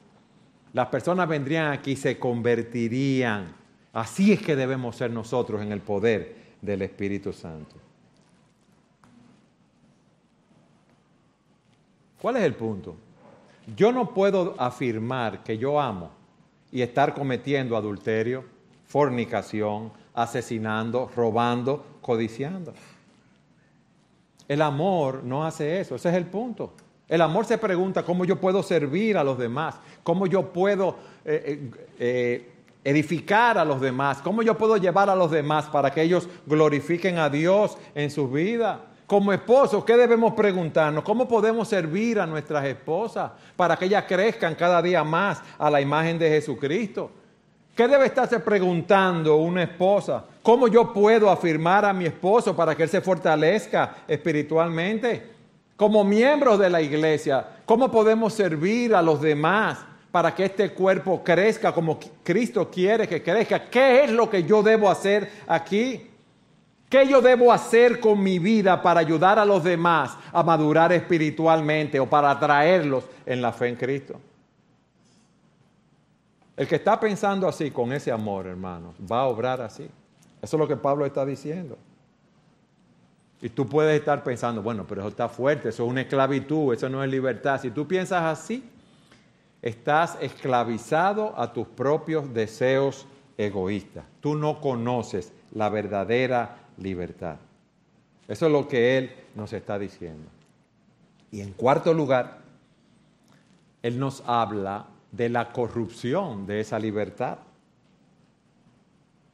Las 0.73 0.87
personas 0.87 1.27
vendrían 1.27 1.71
aquí 1.71 1.95
se 1.95 2.17
convertirían. 2.19 3.55
Así 3.91 4.33
es 4.33 4.41
que 4.41 4.55
debemos 4.55 4.95
ser 4.95 5.11
nosotros 5.11 5.61
en 5.61 5.71
el 5.71 5.81
poder 5.81 6.35
del 6.61 6.81
Espíritu 6.81 7.33
Santo. 7.33 7.75
¿Cuál 12.21 12.37
es 12.37 12.43
el 12.43 12.53
punto? 12.53 12.95
Yo 13.75 13.91
no 13.91 14.13
puedo 14.13 14.55
afirmar 14.57 15.43
que 15.43 15.57
yo 15.57 15.79
amo 15.79 16.11
y 16.71 16.81
estar 16.81 17.13
cometiendo 17.13 17.77
adulterio, 17.77 18.45
fornicación, 18.87 19.91
asesinando, 20.13 21.11
robando, 21.15 21.85
codiciando. 22.01 22.73
El 24.53 24.61
amor 24.61 25.23
no 25.23 25.43
hace 25.43 25.79
eso, 25.79 25.95
ese 25.95 26.09
es 26.09 26.15
el 26.15 26.27
punto. 26.27 26.73
El 27.09 27.21
amor 27.21 27.43
se 27.45 27.57
pregunta 27.57 28.03
cómo 28.03 28.23
yo 28.23 28.39
puedo 28.39 28.61
servir 28.61 29.17
a 29.17 29.23
los 29.23 29.35
demás, 29.35 29.79
cómo 30.03 30.27
yo 30.27 30.53
puedo 30.53 30.95
eh, 31.25 31.43
eh, 31.43 31.71
eh, 31.97 32.51
edificar 32.83 33.57
a 33.57 33.65
los 33.65 33.81
demás, 33.81 34.19
cómo 34.21 34.43
yo 34.43 34.55
puedo 34.55 34.77
llevar 34.77 35.09
a 35.09 35.15
los 35.15 35.31
demás 35.31 35.65
para 35.69 35.89
que 35.89 36.03
ellos 36.03 36.29
glorifiquen 36.45 37.17
a 37.17 37.31
Dios 37.31 37.79
en 37.95 38.11
sus 38.11 38.31
vidas. 38.31 38.77
Como 39.07 39.33
esposos, 39.33 39.83
¿qué 39.85 39.97
debemos 39.97 40.33
preguntarnos? 40.33 41.03
¿Cómo 41.03 41.27
podemos 41.27 41.67
servir 41.67 42.19
a 42.19 42.27
nuestras 42.27 42.63
esposas 42.65 43.31
para 43.55 43.75
que 43.75 43.85
ellas 43.85 44.05
crezcan 44.07 44.53
cada 44.53 44.83
día 44.83 45.03
más 45.03 45.41
a 45.57 45.71
la 45.71 45.81
imagen 45.81 46.19
de 46.19 46.29
Jesucristo? 46.29 47.09
¿Qué 47.75 47.87
debe 47.87 48.05
estarse 48.05 48.39
preguntando 48.39 49.37
una 49.37 49.63
esposa? 49.63 50.23
¿Cómo 50.41 50.67
yo 50.67 50.93
puedo 50.93 51.29
afirmar 51.29 51.85
a 51.85 51.93
mi 51.93 52.05
esposo 52.05 52.55
para 52.55 52.75
que 52.75 52.83
él 52.83 52.89
se 52.89 53.01
fortalezca 53.01 53.95
espiritualmente? 54.07 55.31
Como 55.75 56.03
miembros 56.03 56.59
de 56.59 56.69
la 56.69 56.81
iglesia, 56.81 57.45
¿cómo 57.65 57.89
podemos 57.89 58.33
servir 58.33 58.93
a 58.93 59.01
los 59.01 59.21
demás 59.21 59.79
para 60.13 60.35
que 60.35 60.45
este 60.45 60.69
cuerpo 60.69 61.23
crezca 61.23 61.71
como 61.71 61.99
Cristo 62.23 62.69
quiere 62.69 63.07
que 63.07 63.23
crezca. 63.23 63.65
¿Qué 63.65 64.03
es 64.03 64.11
lo 64.11 64.29
que 64.29 64.43
yo 64.43 64.61
debo 64.61 64.87
hacer 64.87 65.27
aquí? 65.47 66.07
¿Qué 66.87 67.07
yo 67.07 67.19
debo 67.19 67.51
hacer 67.51 67.99
con 67.99 68.21
mi 68.21 68.37
vida 68.37 68.79
para 68.79 68.99
ayudar 68.99 69.39
a 69.39 69.45
los 69.45 69.63
demás 69.63 70.15
a 70.31 70.43
madurar 70.43 70.93
espiritualmente 70.93 71.99
o 71.99 72.05
para 72.05 72.29
atraerlos 72.29 73.05
en 73.25 73.41
la 73.41 73.51
fe 73.51 73.69
en 73.69 73.75
Cristo? 73.75 74.19
El 76.55 76.67
que 76.67 76.75
está 76.75 76.99
pensando 76.99 77.47
así, 77.47 77.71
con 77.71 77.91
ese 77.93 78.11
amor, 78.11 78.45
hermanos, 78.47 78.95
va 79.11 79.21
a 79.21 79.25
obrar 79.25 79.61
así. 79.61 79.89
Eso 80.41 80.57
es 80.57 80.59
lo 80.59 80.67
que 80.67 80.75
Pablo 80.75 81.05
está 81.05 81.25
diciendo. 81.25 81.77
Y 83.41 83.49
tú 83.49 83.67
puedes 83.67 83.99
estar 83.99 84.23
pensando, 84.23 84.61
bueno, 84.61 84.85
pero 84.87 85.01
eso 85.01 85.09
está 85.09 85.27
fuerte, 85.27 85.69
eso 85.69 85.83
es 85.83 85.89
una 85.89 86.01
esclavitud, 86.01 86.73
eso 86.73 86.87
no 86.89 87.03
es 87.03 87.09
libertad. 87.09 87.59
Si 87.59 87.71
tú 87.71 87.87
piensas 87.87 88.23
así, 88.23 88.63
estás 89.61 90.17
esclavizado 90.21 91.33
a 91.37 91.51
tus 91.51 91.67
propios 91.67 92.33
deseos 92.33 93.05
egoístas. 93.37 94.05
Tú 94.21 94.35
no 94.35 94.61
conoces 94.61 95.33
la 95.51 95.69
verdadera 95.69 96.57
libertad. 96.77 97.37
Eso 98.27 98.45
es 98.45 98.51
lo 98.51 98.67
que 98.67 98.97
Él 98.97 99.11
nos 99.35 99.51
está 99.53 99.77
diciendo. 99.79 100.29
Y 101.31 101.41
en 101.41 101.51
cuarto 101.51 101.93
lugar, 101.93 102.39
Él 103.81 103.99
nos 103.99 104.23
habla 104.27 104.85
de 105.13 105.29
la 105.29 105.51
corrupción 105.53 106.45
de 106.47 106.59
esa 106.59 106.79
libertad. 106.79 107.37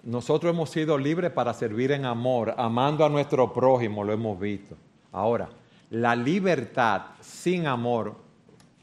Nosotros 0.03 0.53
hemos 0.53 0.69
sido 0.69 0.97
libres 0.97 1.31
para 1.31 1.53
servir 1.53 1.91
en 1.93 2.05
amor, 2.05 2.53
amando 2.57 3.05
a 3.05 3.09
nuestro 3.09 3.51
prójimo, 3.53 4.03
lo 4.03 4.11
hemos 4.11 4.39
visto. 4.39 4.75
Ahora, 5.11 5.49
la 5.89 6.15
libertad 6.15 7.01
sin 7.21 7.65
amor 7.65 8.15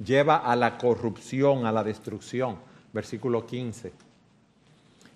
lleva 0.03 0.37
a 0.39 0.57
la 0.57 0.79
corrupción, 0.79 1.67
a 1.67 1.73
la 1.73 1.85
destrucción. 1.85 2.57
Versículo 2.93 3.47
15. 3.47 3.93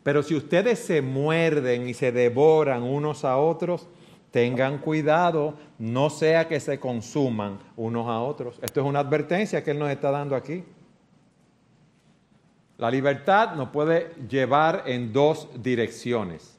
Pero 0.03 0.23
si 0.23 0.35
ustedes 0.35 0.79
se 0.79 1.01
muerden 1.01 1.89
y 1.89 1.95
se 1.95 2.13
devoran 2.13 2.83
unos 2.83 3.25
a 3.25 3.39
otros, 3.39 3.87
tengan 4.31 4.79
cuidado, 4.79 5.55
no 5.79 6.11
sea 6.11 6.47
que 6.47 6.61
se 6.61 6.79
consuman 6.79 7.59
unos 7.77 8.07
a 8.07 8.21
otros. 8.21 8.59
Esto 8.61 8.81
es 8.81 8.87
una 8.87 9.01
advertencia 9.01 9.65
que 9.65 9.71
Él 9.71 9.79
nos 9.79 9.91
está 9.91 10.11
dando 10.11 10.37
aquí. 10.37 10.63
La 12.81 12.91
libertad 12.91 13.57
nos 13.57 13.69
puede 13.69 14.15
llevar 14.27 14.85
en 14.87 15.13
dos 15.13 15.49
direcciones, 15.63 16.59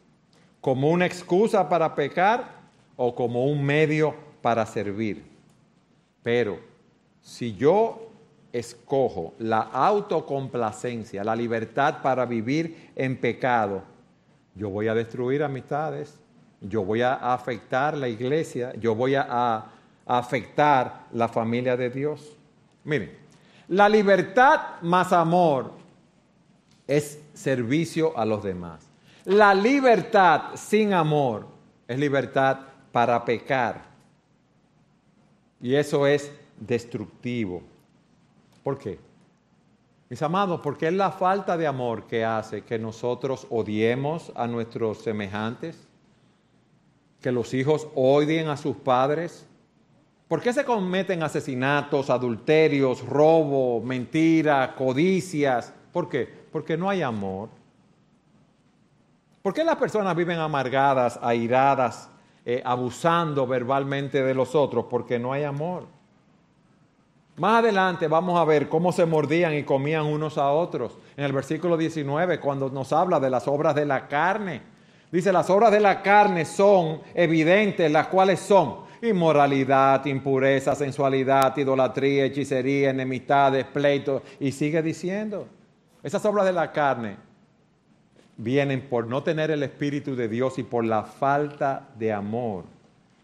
como 0.62 0.92
una 0.92 1.08
excusa 1.08 1.68
para 1.68 1.96
pecar 1.96 2.46
o 2.96 3.16
como 3.16 3.48
un 3.48 3.66
medio 3.66 4.14
para 4.40 4.64
servir. 4.68 5.26
Pero 6.22 6.60
si 7.24 7.56
yo 7.56 8.12
escojo 8.54 9.34
la 9.40 9.62
autocomplacencia, 9.62 11.24
la 11.24 11.36
libertad 11.36 12.04
para 12.04 12.28
vivir 12.28 12.92
en 12.96 13.18
pecado, 13.18 13.82
yo 14.54 14.70
voy 14.70 14.90
a 14.90 14.94
destruir 14.94 15.42
amistades, 15.42 16.20
yo 16.62 16.84
voy 16.84 17.02
a 17.02 17.16
afectar 17.34 17.98
la 17.98 18.08
iglesia, 18.08 18.74
yo 18.80 18.94
voy 18.94 19.16
a, 19.16 19.72
afectar 20.06 21.08
la 21.14 21.28
familia 21.28 21.76
de 21.76 21.90
Dios. 21.90 22.38
Miren, 22.84 23.12
la 23.70 23.90
libertad 23.90 24.82
más 24.82 25.14
amor 25.14 25.81
es 26.92 27.22
servicio 27.34 28.18
a 28.18 28.26
los 28.26 28.44
demás. 28.44 28.86
La 29.24 29.54
libertad 29.54 30.56
sin 30.56 30.94
amor 30.94 31.48
es 31.88 31.98
libertad 31.98 32.60
para 32.92 33.24
pecar. 33.24 33.84
Y 35.62 35.76
eso 35.76 36.06
es 36.06 36.30
destructivo. 36.60 37.62
¿Por 38.62 38.78
qué? 38.78 39.00
Mis 40.10 40.22
amados, 40.22 40.60
porque 40.62 40.88
es 40.88 40.94
la 40.94 41.12
falta 41.12 41.56
de 41.56 41.66
amor 41.66 42.08
que 42.08 42.26
hace 42.26 42.64
que 42.64 42.78
nosotros 42.78 43.48
odiemos 43.50 44.30
a 44.36 44.46
nuestros 44.48 44.98
semejantes, 44.98 45.88
que 47.22 47.32
los 47.32 47.54
hijos 47.54 47.88
odien 47.96 48.50
a 48.50 48.58
sus 48.58 48.76
padres. 48.76 49.48
¿Por 50.28 50.42
qué 50.42 50.52
se 50.52 50.66
cometen 50.66 51.24
asesinatos, 51.24 52.10
adulterios, 52.10 53.06
robo, 53.08 53.80
mentira, 53.80 54.76
codicias? 54.76 55.74
¿Por 55.94 56.10
qué? 56.10 56.41
Porque 56.52 56.78
no 56.78 56.90
hay 56.90 57.02
amor. 57.02 57.50
¿Por 59.42 59.54
qué 59.54 59.64
las 59.64 59.78
personas 59.78 60.16
viven 60.16 60.38
amargadas, 60.38 61.20
airadas, 61.22 62.10
eh, 62.46 62.62
abusando 62.64 63.48
verbalmente 63.48 64.22
de 64.22 64.36
los 64.36 64.54
otros? 64.54 64.86
Porque 64.90 65.18
no 65.18 65.34
hay 65.34 65.44
amor. 65.44 65.88
Más 67.38 67.60
adelante 67.64 68.08
vamos 68.08 68.40
a 68.40 68.46
ver 68.46 68.70
cómo 68.70 68.92
se 68.92 69.06
mordían 69.06 69.56
y 69.56 69.64
comían 69.64 70.06
unos 70.06 70.38
a 70.38 70.52
otros. 70.52 70.98
En 71.18 71.24
el 71.24 71.32
versículo 71.32 71.78
19, 71.78 72.40
cuando 72.40 72.70
nos 72.70 72.94
habla 72.94 73.20
de 73.20 73.30
las 73.30 73.48
obras 73.48 73.74
de 73.74 73.86
la 73.86 74.08
carne. 74.08 74.62
Dice, 75.12 75.34
las 75.34 75.50
obras 75.50 75.72
de 75.72 75.80
la 75.80 76.04
carne 76.04 76.46
son 76.46 77.02
evidentes, 77.16 77.92
las 77.92 78.08
cuales 78.08 78.40
son 78.40 78.82
inmoralidad, 79.02 80.06
impureza, 80.06 80.76
sensualidad, 80.76 81.58
idolatría, 81.58 82.26
hechicería, 82.26 82.92
enemistades, 82.92 83.66
pleitos. 83.66 84.22
Y 84.40 84.52
sigue 84.52 84.82
diciendo, 84.82 85.48
esas 86.04 86.26
obras 86.26 86.46
de 86.46 86.54
la 86.54 86.72
carne 86.72 87.18
vienen 88.38 88.82
por 88.90 89.08
no 89.08 89.22
tener 89.22 89.52
el 89.52 89.62
Espíritu 89.62 90.16
de 90.16 90.28
Dios 90.28 90.58
y 90.58 90.64
por 90.64 90.84
la 90.84 91.04
falta 91.04 91.90
de 91.98 92.12
amor. 92.12 92.64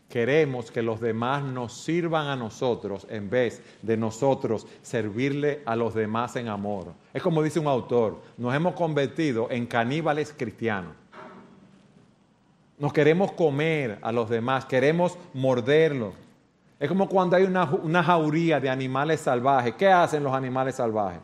Queremos 0.09 0.71
que 0.71 0.81
los 0.81 1.01
demás 1.01 1.43
nos 1.43 1.73
sirvan 1.73 2.27
a 2.27 2.35
nosotros 2.35 3.05
en 3.09 3.29
vez 3.29 3.61
de 3.81 3.97
nosotros 3.97 4.65
servirle 4.81 5.61
a 5.65 5.75
los 5.75 5.93
demás 5.93 6.35
en 6.37 6.47
amor. 6.47 6.93
Es 7.13 7.21
como 7.21 7.43
dice 7.43 7.59
un 7.59 7.67
autor, 7.67 8.21
nos 8.37 8.55
hemos 8.55 8.73
convertido 8.75 9.49
en 9.49 9.65
caníbales 9.65 10.33
cristianos. 10.37 10.93
Nos 12.77 12.93
queremos 12.93 13.31
comer 13.31 13.97
a 14.01 14.11
los 14.11 14.29
demás, 14.29 14.65
queremos 14.65 15.17
morderlos. 15.33 16.13
Es 16.79 16.87
como 16.87 17.09
cuando 17.09 17.35
hay 17.35 17.43
una, 17.43 17.65
una 17.65 18.03
jauría 18.03 18.59
de 18.59 18.69
animales 18.69 19.21
salvajes. 19.21 19.73
¿Qué 19.73 19.87
hacen 19.87 20.23
los 20.23 20.33
animales 20.33 20.75
salvajes? 20.75 21.21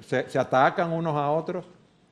Se, 0.00 0.38
atacan 0.38 0.92
unos 0.92 1.16
a 1.16 1.30
otros. 1.30 1.64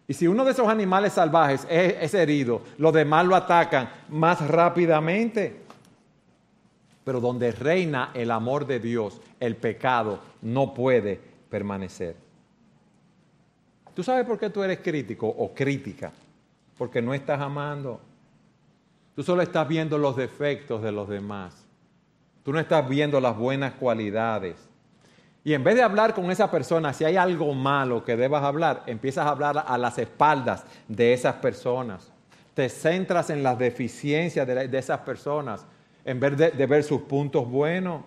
Y 0.09 0.15
si 0.15 0.27
uno 0.27 0.45
de 0.45 0.53
esos 0.53 0.69
animales 0.69 1.13
salvajes 1.13 1.67
es, 1.71 2.15
herido, 2.15 2.63
los 2.79 2.93
demás 2.93 3.27
lo 3.27 3.37
atacan 3.37 3.91
más 4.09 4.47
rápidamente. 4.49 5.61
Pero 7.05 7.21
donde 7.21 7.53
reina 7.53 8.11
el 8.15 8.31
amor 8.31 8.67
de 8.67 8.81
Dios, 8.81 9.21
el 9.39 9.57
pecado 9.57 10.19
no 10.43 10.75
puede 10.75 11.21
permanecer. 11.49 12.17
¿Tú 13.95 14.03
sabes 14.03 14.25
por 14.27 14.39
qué 14.39 14.51
tú 14.51 14.63
eres 14.63 14.81
crítico 14.81 15.29
o 15.29 15.53
crítica? 15.55 16.13
Porque 16.77 17.03
no 17.03 17.15
estás 17.15 17.41
amando. 17.41 18.01
Tú 19.15 19.23
solo 19.23 19.43
estás 19.43 19.69
viendo 19.69 19.99
los 19.99 20.17
defectos 20.17 20.83
de 20.83 20.93
los 20.93 21.09
demás. 21.09 21.67
Tú 22.43 22.53
no 22.53 22.59
estás 22.59 22.89
viendo 22.89 23.21
las 23.21 23.37
buenas 23.37 23.75
cualidades. 23.75 24.70
Y 25.43 25.55
en 25.55 25.65
vez 25.65 25.75
de 25.75 25.83
hablar 25.83 26.15
con 26.15 26.31
esa 26.31 26.51
persona, 26.51 26.93
si 26.93 27.05
hay 27.05 27.17
algo 27.17 27.55
malo 27.55 28.05
que 28.05 28.17
debas 28.17 28.43
hablar, 28.43 28.83
empiezas 28.87 29.27
a 29.27 29.31
hablar 29.31 29.65
a 29.67 29.79
las 29.79 29.99
espaldas 29.99 30.65
de 30.87 31.13
esas 31.13 31.37
personas. 31.37 32.13
Te 32.55 32.69
centras 32.69 33.31
en 33.31 33.43
las 33.43 33.59
deficiencias 33.59 34.47
de, 34.47 34.79
esas 34.79 35.01
personas 35.01 35.65
en 36.05 36.21
vez 36.21 36.37
de, 36.37 36.51
de 36.51 36.67
ver 36.67 36.85
sus 36.85 37.03
puntos 37.03 37.49
buenos. 37.49 38.03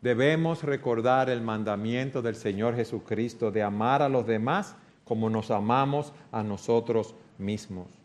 Debemos 0.00 0.62
recordar 0.62 1.28
el 1.28 1.42
mandamiento 1.42 2.22
del 2.22 2.36
Señor 2.36 2.74
Jesucristo 2.76 3.50
de 3.50 3.62
amar 3.62 4.00
a 4.00 4.08
los 4.08 4.26
demás 4.26 4.76
como 5.04 5.28
nos 5.28 5.50
amamos 5.50 6.12
a 6.32 6.42
nosotros 6.42 7.14
mismos. 7.36 7.97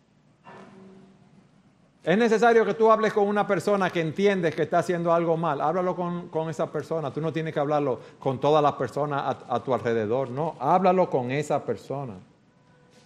Es 2.04 2.18
necesario 2.18 2.66
que 2.66 2.74
tú 2.74 2.92
hables 2.92 3.14
con 3.14 3.26
una 3.26 3.48
persona 3.48 3.90
que 3.90 4.02
entiendes 4.02 4.54
que 4.54 4.64
está 4.64 4.80
haciendo 4.80 5.14
algo 5.14 5.38
mal. 5.38 5.62
Háblalo 5.62 5.96
con, 5.96 6.50
esa 6.50 6.70
persona. 6.70 7.14
Tú 7.14 7.22
no 7.22 7.32
tienes 7.32 7.54
que 7.54 7.62
hablarlo 7.62 7.98
con 8.20 8.42
todas 8.42 8.62
las 8.62 8.74
personas 8.74 9.22
a, 9.22 9.56
a 9.56 9.64
tu 9.64 9.74
alrededor. 9.74 10.30
No, 10.30 10.56
háblalo 10.60 11.10
con 11.10 11.32
esa 11.32 11.64
persona. 11.64 12.16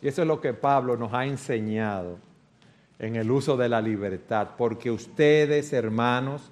Y 0.01 0.07
eso 0.07 0.23
es 0.23 0.27
lo 0.27 0.41
que 0.41 0.55
Pablo 0.55 0.97
nos 0.97 1.13
ha 1.13 1.27
enseñado 1.27 2.17
en 2.97 3.15
el 3.15 3.29
uso 3.29 3.55
de 3.55 3.69
la 3.69 3.81
libertad. 3.81 4.47
Porque 4.57 4.89
ustedes, 4.89 5.73
hermanos, 5.73 6.49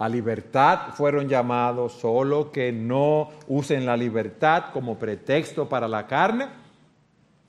a 0.00 0.08
libertad 0.08 0.94
fueron 0.94 1.28
llamados, 1.28 1.92
solo 1.92 2.50
que 2.50 2.72
no 2.72 3.30
usen 3.46 3.86
la 3.86 3.96
libertad 3.96 4.64
como 4.72 4.98
pretexto 4.98 5.68
para 5.68 5.86
la 5.86 6.08
carne, 6.08 6.48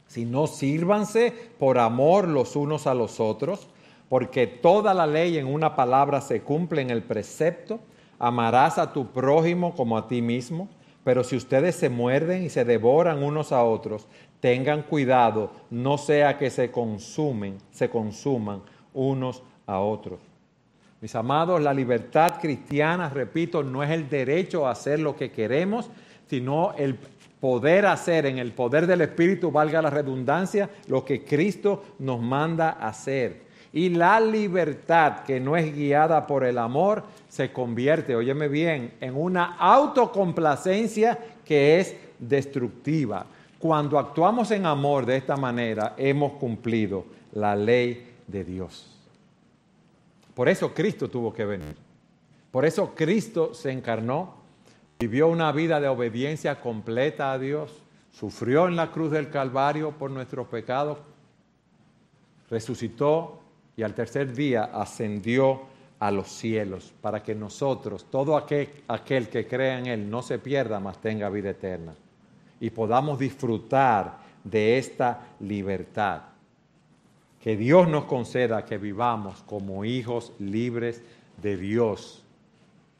sino 0.06 0.46
sírvanse 0.46 1.34
por 1.58 1.80
amor 1.80 2.28
los 2.28 2.56
unos 2.56 2.86
a 2.86 2.93
los 2.93 3.20
otros 3.20 3.70
porque 4.10 4.47
toda 4.47 4.93
la 4.93 5.08
ley 5.08 5.38
en 5.38 5.47
una 5.47 5.76
palabra 5.76 6.22
se 6.22 6.41
cumple 6.41 6.82
en 6.82 6.89
el 6.89 7.03
precepto, 7.03 7.80
amarás 8.20 8.78
a 8.78 8.93
tu 8.93 9.08
prójimo 9.08 9.76
como 9.76 9.97
a 9.97 10.08
ti 10.08 10.22
mismo, 10.22 10.70
pero 11.03 11.24
si 11.24 11.36
ustedes 11.36 11.76
se 11.76 11.89
muerden 11.89 12.43
y 12.43 12.49
se 12.49 12.66
devoran 12.66 13.24
unos 13.24 13.51
a 13.51 13.64
otros, 13.64 14.08
tengan 14.39 14.84
cuidado, 14.84 15.51
no 15.70 15.97
sea 15.97 16.38
que 16.38 16.49
se 16.49 16.72
consumen, 16.72 17.58
se 17.72 17.89
consuman 17.89 18.62
unos 18.93 19.43
a 19.68 19.80
otros. 19.80 20.20
Mis 21.01 21.14
amados, 21.14 21.62
la 21.62 21.74
libertad 21.74 22.39
cristiana, 22.41 23.10
repito, 23.10 23.62
no 23.62 23.84
es 23.84 23.91
el 23.91 24.10
derecho 24.10 24.66
a 24.66 24.72
hacer 24.72 24.99
lo 24.99 25.16
que 25.16 25.32
queremos, 25.32 25.89
sino 26.28 26.74
el 26.74 26.97
poder 27.39 27.86
hacer 27.86 28.26
en 28.26 28.39
el 28.39 28.53
poder 28.53 28.88
del 28.88 29.01
Espíritu, 29.01 29.51
valga 29.51 29.82
la 29.82 29.91
redundancia, 29.91 30.70
lo 30.88 31.06
que 31.06 31.24
Cristo 31.24 31.84
nos 31.99 32.20
manda 32.20 32.72
hacer. 32.72 33.45
Y 33.76 33.89
la 33.89 34.21
libertad 34.21 35.26
que 35.26 35.41
no 35.41 35.57
es 35.57 35.76
guiada 35.76 36.26
por 36.26 36.45
el 36.45 36.57
amor 36.59 37.03
se 37.28 37.51
convierte, 37.51 38.15
óyeme 38.15 38.47
bien, 38.47 38.93
en 39.01 39.17
una 39.17 39.57
autocomplacencia 39.57 41.19
que 41.43 41.82
es 41.82 41.93
destructiva. 42.17 43.26
Cuando 43.59 43.99
actuamos 43.99 44.51
en 44.51 44.65
amor 44.65 45.05
de 45.05 45.17
esta 45.17 45.36
manera, 45.36 45.93
hemos 45.97 46.32
cumplido 46.38 47.05
la 47.34 47.53
ley 47.53 48.13
de 48.26 48.45
Dios. 48.45 48.97
Por 50.34 50.47
eso 50.47 50.73
Cristo 50.73 51.09
tuvo 51.09 51.34
que 51.34 51.43
venir. 51.43 51.76
Por 52.51 52.63
eso 52.63 52.95
Cristo 52.95 53.53
se 53.53 53.73
encarnó, 53.73 54.36
vivió 54.97 55.28
una 55.28 55.51
vida 55.51 55.82
de 55.82 55.89
obediencia 55.89 56.61
completa 56.61 57.34
a 57.34 57.39
Dios, 57.39 57.73
sufrió 58.13 58.69
en 58.69 58.78
la 58.78 58.93
cruz 58.93 59.11
del 59.11 59.30
Calvario 59.30 59.91
por 59.91 60.11
nuestros 60.11 60.47
pecados, 60.47 60.97
resucitó 62.49 63.41
y 63.78 63.84
al 63.84 63.93
tercer 63.93 64.34
día 64.34 64.65
ascendió 64.73 65.61
a 65.99 66.11
los 66.11 66.28
cielos 66.28 66.93
para 67.01 67.23
que 67.23 67.36
nosotros, 67.36 68.05
todo 68.09 68.38
aquel, 68.38 69.30
que 69.30 69.47
crea 69.47 69.80
en 69.80 69.88
Él, 69.88 70.09
no 70.09 70.21
se 70.21 70.39
pierda, 70.39 70.80
mas 70.80 70.99
tenga 70.99 71.30
vida 71.30 71.51
eterna 71.51 71.95
y 72.59 72.69
podamos 72.69 73.19
disfrutar 73.19 74.17
de 74.43 74.78
esta 74.78 75.28
libertad. 75.39 76.21
Que 77.41 77.55
Dios 77.55 77.88
nos 77.88 78.05
conceda 78.05 78.65
que 78.65 78.78
vivamos 78.78 79.43
como 79.43 79.86
hijos 79.86 80.34
libres 80.39 81.03
de 81.41 81.57
Dios 81.57 82.23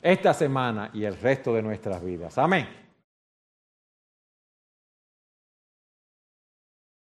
esta 0.02 0.34
semana 0.34 0.92
y 0.94 1.04
el 1.04 1.18
resto 1.20 1.54
de 1.54 1.64
nuestras 1.64 2.04
vidas. 2.04 2.38
Amén. 2.38 2.85